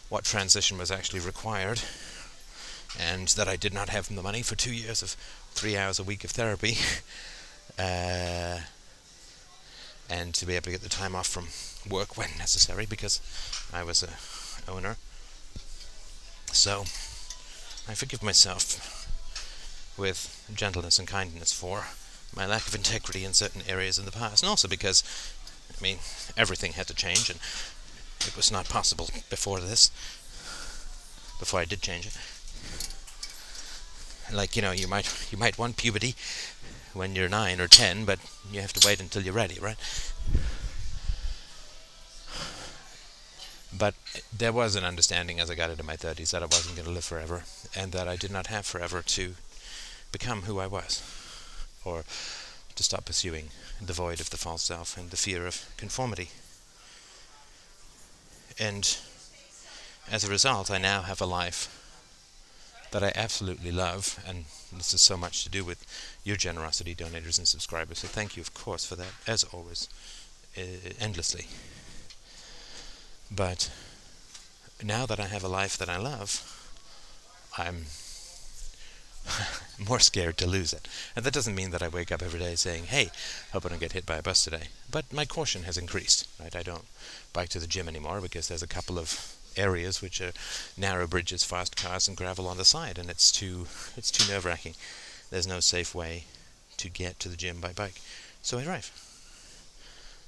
what 0.09 0.23
transition 0.23 0.77
was 0.77 0.91
actually 0.91 1.19
required, 1.19 1.81
and 2.99 3.27
that 3.29 3.47
I 3.47 3.55
did 3.55 3.73
not 3.73 3.89
have 3.89 4.13
the 4.13 4.21
money 4.21 4.41
for 4.41 4.55
two 4.55 4.73
years 4.73 5.01
of 5.01 5.11
three 5.51 5.77
hours 5.77 5.99
a 5.99 6.03
week 6.03 6.23
of 6.23 6.31
therapy, 6.31 6.77
uh, 7.79 8.59
and 10.09 10.33
to 10.35 10.45
be 10.45 10.55
able 10.55 10.65
to 10.65 10.71
get 10.71 10.81
the 10.81 10.89
time 10.89 11.15
off 11.15 11.27
from 11.27 11.47
work 11.89 12.17
when 12.17 12.29
necessary 12.37 12.85
because 12.85 13.19
I 13.73 13.83
was 13.83 14.03
a 14.03 14.71
owner. 14.71 14.97
So 16.51 16.81
I 17.87 17.93
forgive 17.93 18.23
myself 18.23 19.07
with 19.97 20.43
gentleness 20.53 20.99
and 20.99 21.07
kindness 21.07 21.51
for 21.53 21.85
my 22.35 22.45
lack 22.45 22.67
of 22.67 22.75
integrity 22.75 23.23
in 23.23 23.33
certain 23.33 23.61
areas 23.67 23.97
in 23.97 24.05
the 24.05 24.11
past, 24.11 24.43
and 24.43 24.49
also 24.49 24.67
because, 24.67 25.03
I 25.77 25.81
mean, 25.81 25.99
everything 26.35 26.73
had 26.73 26.87
to 26.87 26.93
change, 26.93 27.29
and 27.29 27.39
it 28.27 28.35
was 28.35 28.51
not 28.51 28.69
possible 28.69 29.09
before 29.29 29.59
this, 29.59 29.89
before 31.39 31.59
I 31.59 31.65
did 31.65 31.81
change 31.81 32.07
it. 32.07 32.17
Like 34.33 34.55
you 34.55 34.61
know, 34.61 34.71
you 34.71 34.87
might 34.87 35.27
you 35.31 35.37
might 35.37 35.57
want 35.57 35.77
puberty 35.77 36.15
when 36.93 37.15
you're 37.15 37.29
nine 37.29 37.61
or 37.61 37.67
ten, 37.67 38.05
but 38.05 38.19
you 38.51 38.61
have 38.61 38.73
to 38.73 38.87
wait 38.87 38.99
until 38.99 39.21
you're 39.21 39.33
ready, 39.33 39.59
right? 39.59 39.77
But 43.77 43.95
there 44.35 44.53
was 44.53 44.75
an 44.75 44.85
understanding 44.85 45.39
as 45.39 45.49
I 45.49 45.55
got 45.55 45.69
into 45.69 45.83
my 45.83 45.97
30s 45.97 46.31
that 46.31 46.41
I 46.41 46.45
wasn't 46.45 46.75
going 46.77 46.87
to 46.87 46.93
live 46.93 47.03
forever, 47.03 47.43
and 47.75 47.91
that 47.91 48.07
I 48.07 48.15
did 48.15 48.31
not 48.31 48.47
have 48.47 48.65
forever 48.65 49.01
to 49.01 49.35
become 50.13 50.43
who 50.43 50.59
I 50.59 50.67
was, 50.67 51.01
or 51.85 52.03
to 52.75 52.83
stop 52.83 53.05
pursuing 53.05 53.49
the 53.81 53.93
void 53.93 54.19
of 54.19 54.29
the 54.29 54.37
false 54.37 54.63
self 54.63 54.97
and 54.97 55.11
the 55.11 55.17
fear 55.17 55.45
of 55.47 55.65
conformity. 55.77 56.29
And 58.59 58.97
as 60.11 60.23
a 60.23 60.29
result, 60.29 60.69
I 60.71 60.77
now 60.77 61.01
have 61.03 61.21
a 61.21 61.25
life 61.25 61.69
that 62.91 63.03
I 63.03 63.11
absolutely 63.15 63.71
love, 63.71 64.23
and 64.27 64.45
this 64.71 64.93
is 64.93 65.01
so 65.01 65.17
much 65.17 65.43
to 65.43 65.49
do 65.49 65.65
with 65.65 65.85
your 66.23 66.37
generosity, 66.37 66.95
donators, 66.95 67.37
and 67.37 67.47
subscribers. 67.47 67.99
So 67.99 68.07
thank 68.07 68.37
you, 68.37 68.41
of 68.41 68.53
course, 68.53 68.85
for 68.85 68.95
that, 68.95 69.13
as 69.27 69.43
always, 69.43 69.89
uh, 70.57 70.61
endlessly. 70.99 71.47
But 73.29 73.71
now 74.83 75.05
that 75.05 75.19
I 75.19 75.25
have 75.25 75.43
a 75.43 75.49
life 75.49 75.77
that 75.77 75.89
I 75.89 75.97
love, 75.97 76.71
I'm 77.57 77.85
more 79.89 79.99
scared 79.99 80.37
to 80.37 80.47
lose 80.47 80.73
it. 80.73 80.87
And 81.15 81.25
that 81.25 81.33
doesn't 81.33 81.55
mean 81.55 81.71
that 81.71 81.83
I 81.83 81.87
wake 81.87 82.11
up 82.11 82.21
every 82.21 82.39
day 82.39 82.55
saying, 82.55 82.85
hey, 82.85 83.11
hope 83.51 83.65
I 83.65 83.69
don't 83.69 83.79
get 83.79 83.93
hit 83.93 84.05
by 84.05 84.17
a 84.17 84.23
bus 84.23 84.43
today. 84.43 84.69
But 84.89 85.11
my 85.11 85.25
caution 85.25 85.63
has 85.63 85.77
increased, 85.77 86.27
right? 86.39 86.55
I 86.55 86.63
don't 86.63 86.85
bike 87.33 87.49
to 87.49 87.59
the 87.59 87.67
gym 87.67 87.87
anymore 87.87 88.21
because 88.21 88.47
there's 88.47 88.63
a 88.63 88.67
couple 88.67 88.97
of 88.97 89.35
areas 89.57 90.01
which 90.01 90.21
are 90.21 90.31
narrow 90.77 91.07
bridges, 91.07 91.43
fast 91.43 91.75
cars, 91.75 92.07
and 92.07 92.17
gravel 92.17 92.47
on 92.47 92.57
the 92.57 92.65
side, 92.65 92.97
and 92.97 93.09
it's 93.09 93.31
too 93.31 93.67
it's 93.97 94.11
too 94.11 94.31
nerve 94.31 94.45
wracking. 94.45 94.75
There's 95.29 95.47
no 95.47 95.59
safe 95.59 95.95
way 95.95 96.25
to 96.77 96.89
get 96.89 97.19
to 97.21 97.29
the 97.29 97.37
gym 97.37 97.61
by 97.61 97.71
bike, 97.73 98.01
so 98.41 98.59
I 98.59 98.63
drive. 98.63 98.91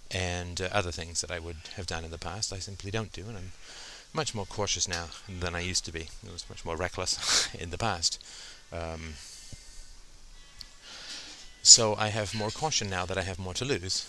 And 0.10 0.62
uh, 0.62 0.70
other 0.72 0.92
things 0.92 1.20
that 1.22 1.32
I 1.32 1.40
would 1.40 1.58
have 1.76 1.86
done 1.86 2.06
in 2.06 2.12
the 2.12 2.18
past, 2.18 2.54
I 2.54 2.60
simply 2.60 2.92
don't 2.92 3.12
do, 3.12 3.26
and 3.28 3.38
I'm 3.38 3.52
much 4.14 4.34
more 4.34 4.46
cautious 4.46 4.88
now 4.88 5.08
than 5.28 5.54
I 5.54 5.60
used 5.60 5.86
to 5.86 5.92
be. 5.92 6.08
I 6.28 6.32
was 6.32 6.50
much 6.50 6.64
more 6.64 6.78
reckless 6.78 7.54
in 7.60 7.72
the 7.72 7.78
past. 7.78 8.24
Um, 8.72 9.14
so 11.68 11.96
I 11.96 12.08
have 12.10 12.34
more 12.34 12.50
caution 12.50 12.90
now 12.90 13.06
that 13.06 13.18
I 13.18 13.24
have 13.24 13.38
more 13.38 13.54
to 13.56 13.66
lose. 13.66 14.06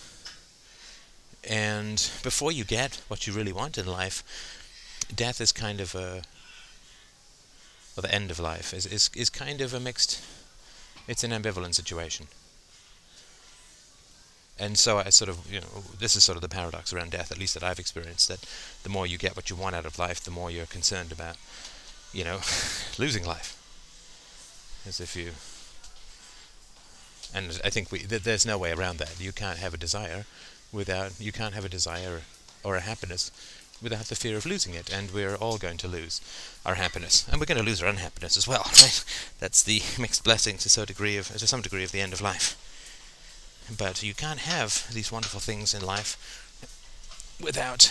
And 1.48 1.96
before 2.22 2.52
you 2.52 2.64
get 2.64 3.00
what 3.08 3.26
you 3.26 3.32
really 3.32 3.52
want 3.52 3.78
in 3.78 3.86
life, 3.86 4.22
death 5.14 5.40
is 5.40 5.52
kind 5.52 5.80
of 5.80 5.94
a, 5.94 6.22
or 7.96 8.02
the 8.02 8.14
end 8.14 8.30
of 8.30 8.38
life 8.38 8.72
is, 8.72 8.86
is, 8.86 9.10
is 9.14 9.28
kind 9.28 9.60
of 9.60 9.74
a 9.74 9.80
mixed, 9.80 10.22
it's 11.08 11.24
an 11.24 11.30
ambivalent 11.30 11.74
situation. 11.74 12.28
And 14.60 14.78
so 14.78 14.98
I 14.98 15.10
sort 15.10 15.28
of, 15.28 15.52
you 15.52 15.60
know, 15.60 15.82
this 15.98 16.16
is 16.16 16.24
sort 16.24 16.36
of 16.36 16.42
the 16.42 16.48
paradox 16.48 16.92
around 16.92 17.12
death, 17.12 17.30
at 17.30 17.38
least 17.38 17.54
that 17.54 17.62
I've 17.62 17.78
experienced, 17.78 18.28
that 18.28 18.44
the 18.82 18.88
more 18.88 19.06
you 19.06 19.16
get 19.18 19.36
what 19.36 19.50
you 19.50 19.56
want 19.56 19.76
out 19.76 19.86
of 19.86 19.98
life, 19.98 20.20
the 20.20 20.32
more 20.32 20.50
you're 20.50 20.66
concerned 20.66 21.12
about, 21.12 21.36
you 22.12 22.24
know, 22.24 22.40
losing 22.98 23.24
life 23.24 23.56
as 24.86 25.00
if 25.00 25.16
you 25.16 25.32
and 27.34 27.60
I 27.64 27.70
think 27.70 27.90
we 27.92 28.00
th- 28.00 28.22
there's 28.22 28.46
no 28.46 28.58
way 28.58 28.72
around 28.72 28.98
that. 28.98 29.20
You 29.20 29.32
can't 29.32 29.58
have 29.58 29.74
a 29.74 29.78
desire 29.78 30.24
without 30.72 31.20
you 31.20 31.32
can't 31.32 31.54
have 31.54 31.64
a 31.64 31.68
desire 31.68 32.22
or 32.64 32.76
a 32.76 32.80
happiness 32.80 33.30
without 33.80 34.06
the 34.06 34.16
fear 34.16 34.36
of 34.36 34.46
losing 34.46 34.74
it, 34.74 34.92
and 34.92 35.12
we're 35.12 35.36
all 35.36 35.56
going 35.56 35.76
to 35.78 35.88
lose 35.88 36.20
our 36.66 36.74
happiness, 36.74 37.26
and 37.30 37.40
we're 37.40 37.46
going 37.46 37.58
to 37.58 37.64
lose 37.64 37.82
our 37.82 37.88
unhappiness 37.88 38.36
as 38.36 38.48
well. 38.48 38.64
Right? 38.78 39.04
That's 39.38 39.62
the 39.62 39.82
mixed 39.98 40.24
blessing 40.24 40.58
to 40.58 40.68
so 40.68 40.84
degree 40.84 41.16
of 41.16 41.28
to 41.28 41.46
some 41.46 41.62
degree 41.62 41.84
of 41.84 41.92
the 41.92 42.00
end 42.00 42.12
of 42.12 42.20
life. 42.20 42.56
But 43.76 44.02
you 44.02 44.14
can't 44.14 44.40
have 44.40 44.86
these 44.92 45.12
wonderful 45.12 45.40
things 45.40 45.74
in 45.74 45.84
life 45.84 46.16
without 47.40 47.90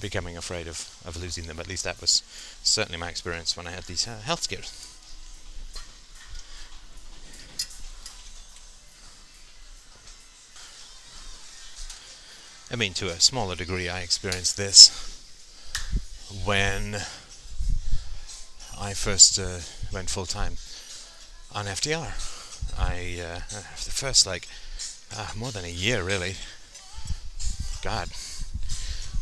becoming 0.00 0.36
afraid 0.36 0.66
of, 0.66 0.96
of 1.04 1.20
losing 1.20 1.44
them. 1.44 1.58
At 1.60 1.68
least 1.68 1.84
that 1.84 2.00
was 2.00 2.22
certainly 2.62 2.98
my 2.98 3.08
experience 3.08 3.56
when 3.56 3.66
I 3.66 3.72
had 3.72 3.84
these 3.84 4.06
uh, 4.06 4.18
health 4.20 4.42
scares. 4.44 4.93
I 12.74 12.76
mean, 12.76 12.92
to 12.94 13.06
a 13.06 13.20
smaller 13.20 13.54
degree, 13.54 13.88
I 13.88 14.00
experienced 14.00 14.56
this 14.56 14.90
when 16.44 16.96
I 18.76 18.94
first 18.94 19.38
uh, 19.38 19.60
went 19.92 20.10
full 20.10 20.26
time 20.26 20.54
on 21.54 21.66
FDR. 21.66 22.10
I 22.76 23.22
uh, 23.22 23.38
the 23.46 23.92
first 23.92 24.26
like 24.26 24.48
uh, 25.16 25.28
more 25.36 25.52
than 25.52 25.64
a 25.64 25.68
year, 25.68 26.02
really. 26.02 26.34
God, 27.80 28.08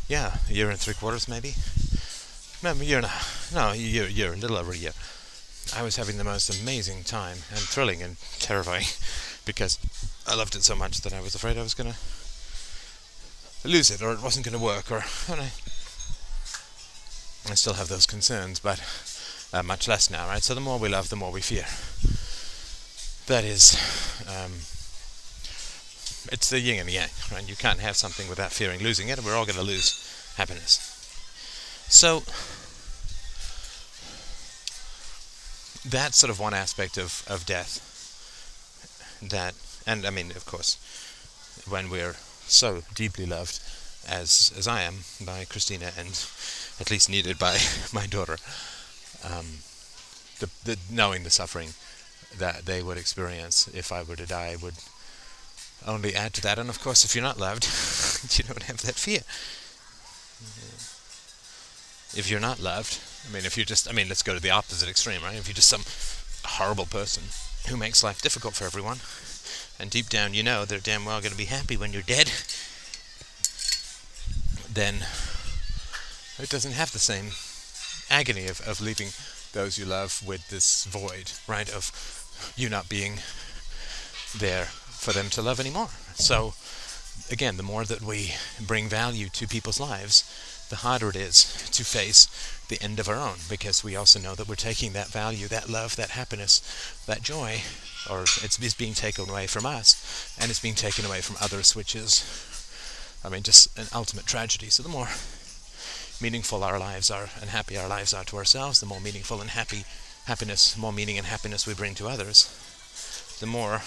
yeah, 0.08 0.38
a 0.48 0.52
year 0.54 0.70
and 0.70 0.78
three 0.80 0.94
quarters, 0.94 1.28
maybe. 1.28 1.52
No, 2.62 2.70
a 2.70 2.82
year 2.82 2.96
and 2.96 3.06
a 3.06 3.12
no, 3.54 3.72
a 3.72 3.76
year, 3.76 4.08
year, 4.08 4.32
a 4.32 4.36
little 4.36 4.56
over 4.56 4.72
a 4.72 4.76
year. 4.76 4.94
I 5.76 5.82
was 5.82 5.96
having 5.96 6.16
the 6.16 6.24
most 6.24 6.48
amazing 6.48 7.04
time 7.04 7.36
and 7.50 7.58
thrilling 7.58 8.00
and 8.00 8.16
terrifying 8.38 8.86
because 9.44 9.78
I 10.26 10.36
loved 10.36 10.56
it 10.56 10.64
so 10.64 10.74
much 10.74 11.02
that 11.02 11.12
I 11.12 11.20
was 11.20 11.34
afraid 11.34 11.58
I 11.58 11.62
was 11.62 11.74
gonna 11.74 11.96
lose 13.64 13.90
it 13.90 14.02
or 14.02 14.12
it 14.12 14.22
wasn't 14.22 14.44
going 14.44 14.58
to 14.58 14.64
work 14.64 14.90
or 14.90 15.04
I, 15.28 15.50
I 17.50 17.54
still 17.54 17.74
have 17.74 17.88
those 17.88 18.06
concerns 18.06 18.58
but 18.58 18.80
uh, 19.52 19.62
much 19.62 19.86
less 19.86 20.10
now, 20.10 20.26
right? 20.26 20.42
So 20.42 20.54
the 20.54 20.60
more 20.60 20.78
we 20.78 20.88
love, 20.88 21.10
the 21.10 21.16
more 21.16 21.30
we 21.30 21.40
fear. 21.40 21.66
That 23.26 23.44
is, 23.44 23.76
um, 24.26 24.52
it's 26.32 26.50
the 26.50 26.60
yin 26.60 26.80
and 26.80 26.88
the 26.88 26.94
yang, 26.94 27.10
right? 27.30 27.48
You 27.48 27.56
can't 27.56 27.80
have 27.80 27.96
something 27.96 28.28
without 28.28 28.52
fearing 28.52 28.80
losing 28.82 29.08
it, 29.08 29.18
and 29.18 29.26
we're 29.26 29.36
all 29.36 29.44
going 29.44 29.56
to 29.56 29.62
lose 29.62 30.32
happiness. 30.36 30.78
So 31.88 32.22
that's 35.88 36.16
sort 36.16 36.30
of 36.30 36.40
one 36.40 36.54
aspect 36.54 36.96
of, 36.96 37.22
of 37.28 37.44
death. 37.44 37.88
That, 39.20 39.54
and 39.86 40.06
I 40.06 40.10
mean, 40.10 40.30
of 40.30 40.46
course, 40.46 40.78
when 41.68 41.90
we're 41.90 42.16
so 42.46 42.82
deeply 42.94 43.26
loved, 43.26 43.60
as 44.08 44.52
as 44.56 44.66
I 44.68 44.82
am 44.82 45.04
by 45.24 45.44
Christina, 45.44 45.92
and 45.96 46.08
at 46.80 46.90
least 46.90 47.08
needed 47.08 47.38
by 47.38 47.58
my 47.92 48.06
daughter, 48.06 48.38
um, 49.24 49.62
the, 50.40 50.50
the 50.64 50.78
knowing 50.90 51.22
the 51.22 51.30
suffering 51.30 51.70
that 52.38 52.64
they 52.66 52.82
would 52.82 52.98
experience 52.98 53.68
if 53.74 53.92
I 53.92 54.02
were 54.02 54.16
to 54.16 54.26
die 54.26 54.56
would 54.60 54.74
only 55.86 56.14
add 56.14 56.34
to 56.34 56.42
that. 56.42 56.58
And 56.58 56.68
of 56.68 56.80
course, 56.80 57.04
if 57.04 57.14
you're 57.14 57.24
not 57.24 57.38
loved, 57.38 57.64
you 58.36 58.44
don't 58.44 58.62
have 58.64 58.82
that 58.82 58.94
fear. 58.94 59.20
If 62.14 62.30
you're 62.30 62.40
not 62.40 62.60
loved, 62.60 63.00
I 63.28 63.32
mean, 63.32 63.46
if 63.46 63.56
you're 63.56 63.64
just, 63.64 63.88
I 63.88 63.92
mean, 63.92 64.08
let's 64.08 64.22
go 64.22 64.34
to 64.34 64.40
the 64.40 64.50
opposite 64.50 64.88
extreme, 64.88 65.22
right? 65.22 65.36
If 65.36 65.48
you're 65.48 65.54
just 65.54 65.68
some 65.68 65.84
horrible 66.44 66.86
person 66.86 67.24
who 67.68 67.76
makes 67.76 68.04
life 68.04 68.20
difficult 68.20 68.54
for 68.54 68.64
everyone, 68.64 68.98
and 69.82 69.90
deep 69.90 70.08
down 70.08 70.32
you 70.32 70.44
know 70.44 70.64
they're 70.64 70.78
damn 70.78 71.04
well 71.04 71.20
going 71.20 71.32
to 71.32 71.36
be 71.36 71.46
happy 71.46 71.76
when 71.76 71.92
you're 71.92 72.02
dead, 72.02 72.30
then 74.72 75.04
it 76.38 76.48
doesn't 76.48 76.72
have 76.72 76.92
the 76.92 76.98
same 76.98 77.32
agony 78.08 78.46
of, 78.46 78.60
of 78.60 78.80
leaving 78.80 79.08
those 79.52 79.78
you 79.78 79.84
love 79.84 80.22
with 80.24 80.48
this 80.48 80.84
void, 80.84 81.32
right? 81.48 81.68
Of 81.68 81.90
you 82.56 82.68
not 82.68 82.88
being 82.88 83.14
there 84.38 84.66
for 84.66 85.12
them 85.12 85.28
to 85.30 85.42
love 85.42 85.60
anymore. 85.60 85.88
So, 86.14 86.54
again, 87.30 87.56
the 87.56 87.62
more 87.62 87.84
that 87.84 88.02
we 88.02 88.34
bring 88.64 88.88
value 88.88 89.28
to 89.30 89.46
people's 89.48 89.80
lives, 89.80 90.24
the 90.70 90.76
harder 90.76 91.10
it 91.10 91.16
is 91.16 91.68
to 91.72 91.84
face 91.84 92.28
the 92.68 92.80
end 92.82 92.98
of 92.98 93.08
our 93.08 93.16
own 93.16 93.36
because 93.50 93.84
we 93.84 93.96
also 93.96 94.18
know 94.18 94.34
that 94.34 94.48
we're 94.48 94.54
taking 94.54 94.92
that 94.92 95.08
value, 95.08 95.48
that 95.48 95.68
love, 95.68 95.96
that 95.96 96.10
happiness, 96.10 96.62
that 97.06 97.22
joy, 97.22 97.60
or 98.10 98.22
it's, 98.22 98.62
it's 98.62 98.74
being 98.74 98.94
taken 98.94 99.28
away 99.28 99.46
from 99.46 99.66
us 99.66 100.36
and 100.40 100.50
it's 100.50 100.60
being 100.60 100.74
taken 100.74 101.04
away 101.04 101.20
from 101.20 101.36
others, 101.40 101.76
which 101.76 101.94
is, 101.94 102.24
I 103.24 103.28
mean, 103.28 103.42
just 103.42 103.76
an 103.78 103.86
ultimate 103.94 104.26
tragedy. 104.26 104.68
So 104.70 104.82
the 104.82 104.88
more 104.88 105.08
meaningful 106.20 106.62
our 106.62 106.78
lives 106.78 107.10
are 107.10 107.28
and 107.40 107.50
happy 107.50 107.76
our 107.76 107.88
lives 107.88 108.14
are 108.14 108.24
to 108.24 108.36
ourselves, 108.36 108.80
the 108.80 108.86
more 108.86 109.00
meaningful 109.00 109.40
and 109.40 109.50
happy 109.50 109.84
happiness, 110.26 110.76
more 110.76 110.92
meaning 110.92 111.18
and 111.18 111.26
happiness 111.26 111.66
we 111.66 111.74
bring 111.74 111.94
to 111.96 112.08
others, 112.08 112.48
the 113.40 113.46
more 113.46 113.82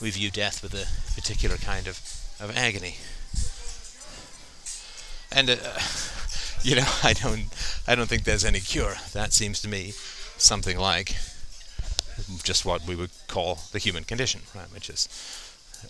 we 0.00 0.10
view 0.10 0.30
death 0.30 0.62
with 0.62 0.74
a 0.74 0.86
particular 1.14 1.56
kind 1.56 1.86
of, 1.86 1.98
of 2.40 2.54
agony. 2.56 2.96
And 5.32 5.50
uh, 5.50 5.78
you 6.62 6.76
know, 6.76 6.88
I 7.02 7.14
don't, 7.14 7.46
I 7.86 7.94
don't 7.94 8.08
think 8.08 8.24
there's 8.24 8.44
any 8.44 8.60
cure. 8.60 8.96
That 9.12 9.32
seems 9.32 9.60
to 9.62 9.68
me 9.68 9.92
something 10.36 10.78
like 10.78 11.16
just 12.42 12.64
what 12.64 12.86
we 12.86 12.94
would 12.94 13.10
call 13.28 13.58
the 13.72 13.78
human 13.78 14.04
condition, 14.04 14.42
right? 14.54 14.72
Which 14.72 14.88
is 14.88 15.08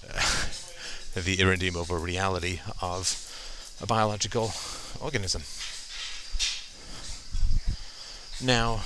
uh, 0.09 1.21
the 1.21 1.41
irredeemable 1.41 1.99
reality 1.99 2.61
of 2.81 3.27
a 3.81 3.87
biological 3.87 4.53
organism. 5.01 5.43
Now, 8.43 8.81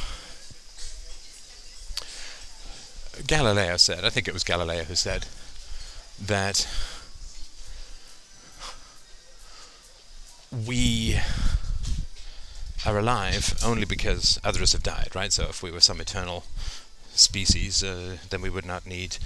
Galileo 3.27 3.77
said, 3.77 4.05
I 4.05 4.11
think 4.11 4.27
it 4.27 4.35
was 4.35 4.45
Galileo 4.45 4.85
who 4.85 4.95
said, 4.95 5.27
that 6.21 6.67
we 10.67 11.19
are 12.87 12.99
alive 12.99 13.55
only 13.65 13.85
because 13.85 14.39
others 14.45 14.73
have 14.73 14.83
died, 14.83 15.11
right? 15.15 15.33
So 15.33 15.45
if 15.45 15.63
we 15.63 15.71
were 15.71 15.81
some 15.81 16.01
eternal 16.01 16.45
species, 17.15 17.83
uh, 17.83 18.17
then 18.31 18.41
we 18.41 18.51
would 18.51 18.67
not 18.67 18.87
need 18.87 19.19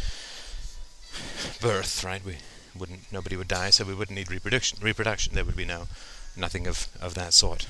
birth, 1.61 2.05
right? 2.05 2.25
We 2.25 2.37
wouldn't, 2.79 3.13
nobody 3.13 3.37
would 3.37 3.49
die, 3.49 3.71
so 3.71 3.85
we 3.85 3.95
wouldn't 3.95 4.17
need 4.17 4.31
reproduction. 4.31 4.79
Reproduction, 4.81 5.35
there 5.35 5.45
would 5.45 5.57
be 5.57 5.65
no, 5.65 5.89
nothing 6.37 6.67
of, 6.67 6.89
of 7.01 7.15
that 7.15 7.33
sort. 7.33 7.67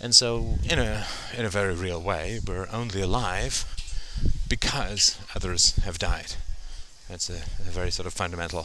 And 0.00 0.14
so, 0.14 0.58
in 0.68 0.78
a 0.78 1.06
in 1.36 1.44
a 1.44 1.48
very 1.48 1.74
real 1.74 2.00
way, 2.00 2.38
we're 2.46 2.68
only 2.72 3.00
alive 3.00 3.64
because 4.48 5.18
others 5.34 5.76
have 5.78 5.98
died. 5.98 6.34
That's 7.08 7.28
a, 7.28 7.42
a 7.66 7.70
very 7.70 7.90
sort 7.90 8.06
of 8.06 8.14
fundamental 8.14 8.64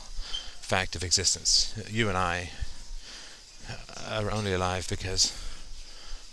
fact 0.61 0.95
of 0.95 1.03
existence. 1.03 1.73
You 1.89 2.07
and 2.07 2.17
I 2.17 2.51
are 4.07 4.29
only 4.31 4.53
alive 4.53 4.87
because 4.89 5.33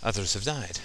others 0.03 0.33
have 0.35 0.43
died. 0.43 0.79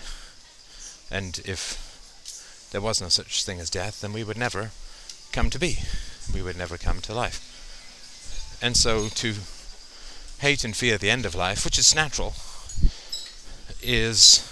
And 1.11 1.41
if 1.45 2.69
there 2.73 2.81
was 2.81 3.01
no 3.01 3.09
such 3.09 3.45
thing 3.45 3.61
as 3.61 3.71
death, 3.71 4.01
then 4.01 4.13
we 4.13 4.25
would 4.25 4.37
never 4.37 4.71
come 5.33 5.51
to 5.51 5.59
be. 5.59 5.79
We 6.33 6.43
would 6.43 6.57
never 6.57 6.77
come 6.77 7.01
to 7.03 7.15
life. 7.15 8.59
And 8.61 8.77
so 8.77 9.09
to 9.09 9.35
hate 10.41 10.65
and 10.65 10.77
fear 10.77 10.99
the 10.99 11.11
end 11.11 11.25
of 11.25 11.35
life, 11.35 11.65
which 11.65 11.79
is 11.79 11.95
natural, 11.95 12.35
is 13.83 14.43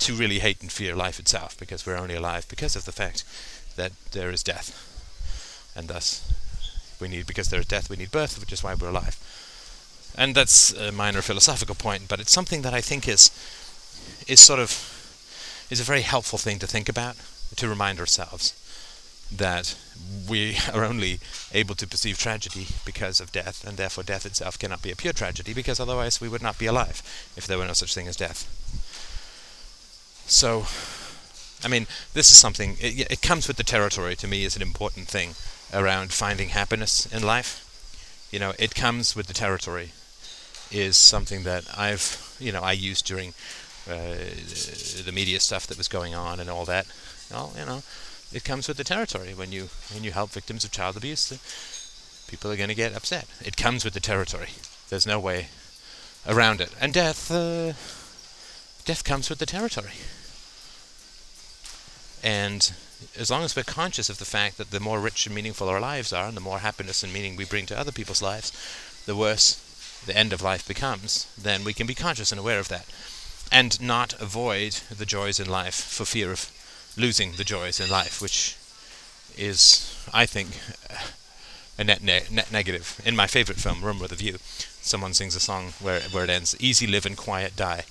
to 0.00 0.14
really 0.14 0.40
hate 0.40 0.60
and 0.60 0.70
fear 0.70 0.94
life 0.96 1.18
itself, 1.18 1.56
because 1.58 1.86
we're 1.86 1.96
only 1.96 2.16
alive 2.16 2.46
because 2.48 2.76
of 2.76 2.84
the 2.84 2.92
fact 2.92 3.24
that 3.76 3.92
there 4.10 4.30
is 4.30 4.42
death. 4.42 4.88
And 5.76 5.88
thus, 5.88 6.22
we 7.00 7.08
need, 7.08 7.26
because 7.26 7.48
there 7.48 7.60
is 7.60 7.66
death, 7.66 7.88
we 7.88 7.96
need 7.96 8.10
birth, 8.10 8.38
which 8.38 8.52
is 8.52 8.62
why 8.62 8.74
we're 8.74 8.88
alive. 8.88 9.16
And 10.18 10.34
that's 10.34 10.72
a 10.72 10.92
minor 10.92 11.22
philosophical 11.22 11.74
point, 11.74 12.08
but 12.08 12.20
it's 12.20 12.32
something 12.32 12.62
that 12.62 12.74
I 12.74 12.80
think 12.80 13.08
is 13.08 13.30
is 14.26 14.40
sort 14.40 14.60
of 14.60 14.88
is 15.70 15.80
a 15.80 15.84
very 15.84 16.02
helpful 16.02 16.38
thing 16.38 16.58
to 16.58 16.66
think 16.66 16.88
about, 16.88 17.16
to 17.56 17.68
remind 17.68 17.98
ourselves 17.98 18.54
that 19.34 19.74
we 20.28 20.56
are 20.74 20.84
only 20.84 21.18
able 21.52 21.74
to 21.74 21.86
perceive 21.86 22.18
tragedy 22.18 22.66
because 22.84 23.20
of 23.20 23.32
death, 23.32 23.66
and 23.66 23.76
therefore 23.76 24.04
death 24.04 24.26
itself 24.26 24.58
cannot 24.58 24.82
be 24.82 24.90
a 24.90 24.96
pure 24.96 25.12
tragedy, 25.12 25.54
because 25.54 25.80
otherwise 25.80 26.20
we 26.20 26.28
would 26.28 26.42
not 26.42 26.58
be 26.58 26.66
alive 26.66 27.02
if 27.36 27.46
there 27.46 27.58
were 27.58 27.66
no 27.66 27.72
such 27.72 27.94
thing 27.94 28.08
as 28.08 28.16
death. 28.16 28.46
So, 30.26 30.66
I 31.64 31.68
mean, 31.68 31.86
this 32.14 32.30
is 32.30 32.36
something, 32.38 32.76
it, 32.80 33.10
it 33.10 33.22
comes 33.22 33.48
with 33.48 33.56
the 33.56 33.64
territory 33.64 34.16
to 34.16 34.28
me 34.28 34.44
as 34.44 34.56
an 34.56 34.62
important 34.62 35.08
thing 35.08 35.34
around 35.72 36.12
finding 36.12 36.50
happiness 36.50 37.06
in 37.06 37.22
life. 37.22 37.58
You 38.30 38.38
know, 38.38 38.52
it 38.58 38.74
comes 38.74 39.16
with 39.16 39.26
the 39.26 39.34
territory, 39.34 39.92
is 40.70 40.96
something 40.96 41.42
that 41.44 41.64
I've, 41.76 42.36
you 42.40 42.50
know, 42.50 42.62
I 42.62 42.72
used 42.72 43.06
during 43.06 43.34
uh, 43.88 44.14
the 45.04 45.12
media 45.12 45.40
stuff 45.40 45.66
that 45.66 45.78
was 45.78 45.88
going 45.88 46.14
on 46.14 46.40
and 46.40 46.48
all 46.48 46.64
that. 46.64 46.86
Well, 47.30 47.52
you 47.58 47.66
know, 47.66 47.82
it 48.32 48.44
comes 48.44 48.68
with 48.68 48.76
the 48.76 48.84
territory. 48.84 49.34
When 49.34 49.52
you 49.52 49.68
when 49.92 50.04
you 50.04 50.12
help 50.12 50.30
victims 50.30 50.64
of 50.64 50.70
child 50.70 50.96
abuse, 50.96 51.30
people 52.28 52.50
are 52.50 52.56
going 52.56 52.68
to 52.68 52.74
get 52.74 52.94
upset. 52.94 53.26
It 53.40 53.56
comes 53.56 53.84
with 53.84 53.94
the 53.94 54.00
territory. 54.00 54.50
There's 54.88 55.06
no 55.06 55.18
way 55.18 55.48
around 56.26 56.60
it. 56.60 56.70
And 56.80 56.92
death, 56.92 57.30
uh, 57.30 57.72
death 58.84 59.04
comes 59.04 59.28
with 59.28 59.38
the 59.38 59.46
territory. 59.46 59.92
And 62.22 62.72
as 63.18 63.30
long 63.30 63.42
as 63.42 63.56
we're 63.56 63.64
conscious 63.64 64.08
of 64.08 64.18
the 64.18 64.24
fact 64.24 64.58
that 64.58 64.70
the 64.70 64.80
more 64.80 65.00
rich 65.00 65.26
and 65.26 65.34
meaningful 65.34 65.68
our 65.68 65.80
lives 65.80 66.12
are, 66.12 66.28
and 66.28 66.36
the 66.36 66.40
more 66.40 66.60
happiness 66.60 67.02
and 67.02 67.12
meaning 67.12 67.36
we 67.36 67.44
bring 67.44 67.66
to 67.66 67.78
other 67.78 67.92
people's 67.92 68.22
lives, 68.22 68.52
the 69.06 69.16
worse 69.16 69.60
the 70.06 70.16
end 70.16 70.32
of 70.32 70.42
life 70.42 70.66
becomes, 70.66 71.26
then 71.40 71.64
we 71.64 71.72
can 71.72 71.86
be 71.86 71.94
conscious 71.94 72.32
and 72.32 72.38
aware 72.38 72.58
of 72.58 72.68
that. 72.68 72.86
And 73.52 73.80
not 73.80 74.20
avoid 74.20 74.80
the 74.90 75.06
joys 75.06 75.38
in 75.38 75.48
life 75.48 75.74
for 75.74 76.04
fear 76.04 76.32
of 76.32 76.50
losing 76.96 77.32
the 77.32 77.44
joys 77.44 77.78
in 77.78 77.90
life, 77.90 78.20
which 78.20 78.56
is, 79.36 79.94
I 80.12 80.26
think, 80.26 80.48
a 81.78 81.84
net, 81.84 82.02
ne- 82.02 82.26
net 82.30 82.50
negative. 82.50 83.00
In 83.04 83.14
my 83.14 83.26
favorite 83.26 83.58
film, 83.58 83.82
Room 83.82 83.98
with 83.98 84.10
a 84.10 84.16
View, 84.16 84.38
someone 84.80 85.14
sings 85.14 85.36
a 85.36 85.40
song 85.40 85.74
where 85.80 86.00
where 86.00 86.24
it 86.24 86.30
ends, 86.30 86.56
"Easy 86.60 86.86
live 86.86 87.06
and 87.06 87.16
quiet 87.16 87.54
die." 87.54 87.84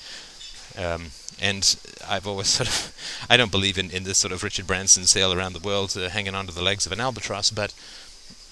Um, 0.77 1.11
and 1.39 1.75
I've 2.07 2.27
always 2.27 2.47
sort 2.47 2.69
of, 2.69 2.93
I 3.29 3.37
don't 3.37 3.51
believe 3.51 3.77
in, 3.77 3.89
in 3.91 4.03
this 4.03 4.19
sort 4.19 4.31
of 4.31 4.43
Richard 4.43 4.67
Branson 4.67 5.05
sail 5.05 5.33
around 5.33 5.53
the 5.53 5.59
world 5.59 5.97
uh, 5.97 6.09
hanging 6.09 6.35
onto 6.35 6.53
the 6.53 6.61
legs 6.61 6.85
of 6.85 6.91
an 6.91 7.01
albatross, 7.01 7.49
but 7.51 7.73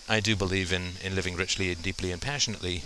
I 0.08 0.20
do 0.20 0.36
believe 0.36 0.74
in, 0.74 0.94
in 1.04 1.16
living 1.16 1.36
richly 1.36 1.72
and 1.72 1.82
deeply 1.82 2.12
and 2.12 2.22
passionately 2.22 2.84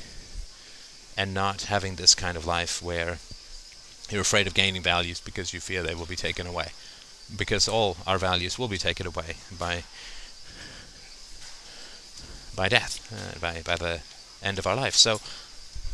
and 1.15 1.33
not 1.33 1.63
having 1.63 1.95
this 1.95 2.15
kind 2.15 2.35
of 2.35 2.45
life 2.45 2.81
where 2.81 3.19
you're 4.13 4.21
afraid 4.21 4.47
of 4.47 4.53
gaining 4.53 4.81
values 4.81 5.19
because 5.19 5.53
you 5.53 5.59
fear 5.59 5.83
they 5.83 5.95
will 5.95 6.05
be 6.05 6.15
taken 6.15 6.47
away 6.47 6.69
because 7.35 7.67
all 7.67 7.97
our 8.05 8.17
values 8.17 8.59
will 8.59 8.67
be 8.67 8.77
taken 8.77 9.07
away 9.07 9.35
by 9.57 9.83
by 12.55 12.69
death, 12.69 13.01
uh, 13.11 13.39
by 13.39 13.61
by 13.61 13.75
the 13.75 14.01
end 14.41 14.59
of 14.59 14.67
our 14.67 14.75
life. 14.75 14.95
So 14.95 15.19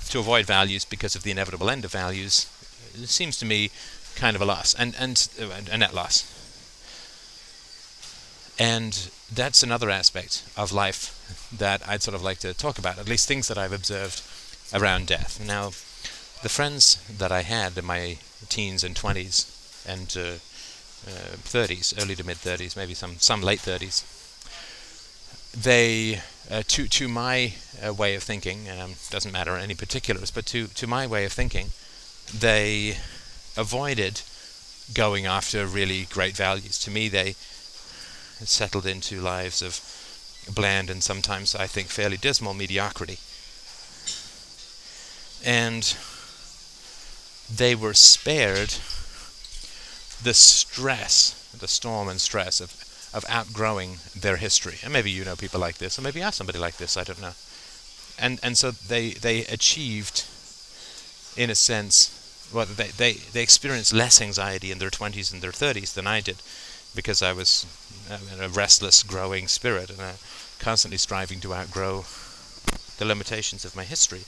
to 0.10 0.20
avoid 0.20 0.46
values 0.46 0.86
because 0.86 1.16
of 1.16 1.24
the 1.24 1.32
inevitable 1.32 1.70
end 1.70 1.86
of 1.86 1.92
values 1.92 2.48
seems 3.06 3.38
to 3.38 3.46
me 3.46 3.70
kind 4.16 4.36
of 4.36 4.42
a 4.42 4.46
loss 4.46 4.74
and 4.74 4.96
and 5.00 5.30
uh, 5.42 5.62
a 5.72 5.78
net 5.78 5.94
loss. 5.94 6.36
And 8.60 9.10
that's 9.32 9.64
another 9.64 9.90
aspect 9.90 10.44
of 10.58 10.74
life 10.74 11.16
that 11.58 11.88
I'd 11.88 12.02
sort 12.02 12.16
of 12.16 12.22
like 12.22 12.40
to 12.40 12.54
talk 12.54 12.78
about, 12.78 13.00
at 13.00 13.08
least 13.08 13.26
things 13.26 13.48
that 13.48 13.58
I've 13.58 13.72
observed 13.72 14.22
around 14.74 15.08
death. 15.08 15.40
Now, 15.40 15.72
the 16.42 16.50
friends 16.50 16.98
that 17.18 17.32
I 17.32 17.42
had 17.42 17.78
in 17.78 17.86
my 17.86 18.18
teens 18.48 18.84
and 18.84 18.96
20s 18.96 19.86
and 19.88 20.16
uh, 20.18 20.38
uh, 21.10 21.36
30s, 21.38 22.02
early 22.02 22.16
to 22.16 22.26
mid 22.26 22.38
30s, 22.38 22.76
maybe 22.76 22.94
some 22.94 23.18
some 23.18 23.42
late 23.42 23.60
30s, 23.60 24.04
they 25.54 26.22
uh, 26.50 26.64
to 26.68 26.88
to 26.88 27.08
my 27.08 27.54
uh, 27.86 27.94
way 27.94 28.16
of 28.16 28.24
thinking 28.24 28.70
um, 28.70 28.96
doesn't 29.10 29.32
matter 29.32 29.56
any 29.56 29.76
particulars, 29.76 30.32
but 30.32 30.46
to 30.48 30.68
to 30.68 30.88
my 30.88 31.08
way 31.08 31.26
of 31.26 31.34
thinking, 31.34 31.72
they 32.34 32.98
avoided 33.58 34.22
going 34.94 35.26
after 35.26 35.66
really 35.66 36.06
great 36.06 36.36
values. 36.36 36.80
To 36.80 36.92
me, 36.92 37.10
they 37.10 37.36
settled 38.44 38.86
into 38.86 39.22
lives 39.22 39.62
of 39.62 39.80
bland 40.54 40.90
and 40.90 41.04
sometimes, 41.04 41.56
I 41.56 41.68
think, 41.68 41.90
fairly 41.90 42.18
dismal 42.18 42.54
mediocrity. 42.54 43.20
And 45.46 45.96
they 47.54 47.76
were 47.76 47.94
spared 47.94 48.76
the 50.22 50.34
stress, 50.34 51.50
the 51.58 51.68
storm 51.68 52.08
and 52.08 52.20
stress 52.22 52.60
of, 52.60 52.74
of 53.14 53.26
outgrowing 53.30 53.98
their 54.16 54.38
history. 54.38 54.78
And 54.84 54.94
maybe 54.94 55.10
you 55.10 55.26
know 55.26 55.36
people 55.36 55.60
like 55.60 55.78
this, 55.78 55.98
or 55.98 56.02
maybe 56.02 56.20
you're 56.20 56.32
somebody 56.32 56.60
like 56.60 56.78
this, 56.78 56.98
I 56.98 57.04
don't 57.04 57.22
know. 57.22 57.34
And 58.18 58.40
and 58.44 58.58
so 58.58 58.72
they, 58.72 59.12
they 59.12 59.46
achieved, 59.46 60.26
in 61.38 61.50
a 61.50 61.56
sense, 61.56 62.50
well, 62.54 62.66
they, 62.66 62.88
they, 62.88 63.14
they 63.14 63.44
experienced 63.44 63.94
less 63.94 64.22
anxiety 64.22 64.72
in 64.72 64.80
their 64.80 64.90
20s 64.90 65.32
and 65.32 65.42
their 65.42 65.52
30s 65.52 65.94
than 65.94 66.08
I 66.08 66.20
did 66.20 66.38
because 66.96 67.22
I 67.22 67.34
was 67.34 67.66
a 68.40 68.50
restless, 68.50 69.04
growing 69.04 69.48
spirit 69.48 69.90
and 69.90 70.02
uh, 70.02 70.12
constantly 70.60 70.98
striving 70.98 71.40
to 71.42 71.54
outgrow 71.54 72.06
the 72.98 73.06
limitations 73.06 73.64
of 73.64 73.76
my 73.76 73.84
history. 73.84 74.24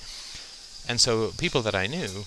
And 0.87 1.01
so 1.01 1.31
people 1.37 1.61
that 1.63 1.75
I 1.75 1.87
knew 1.87 2.25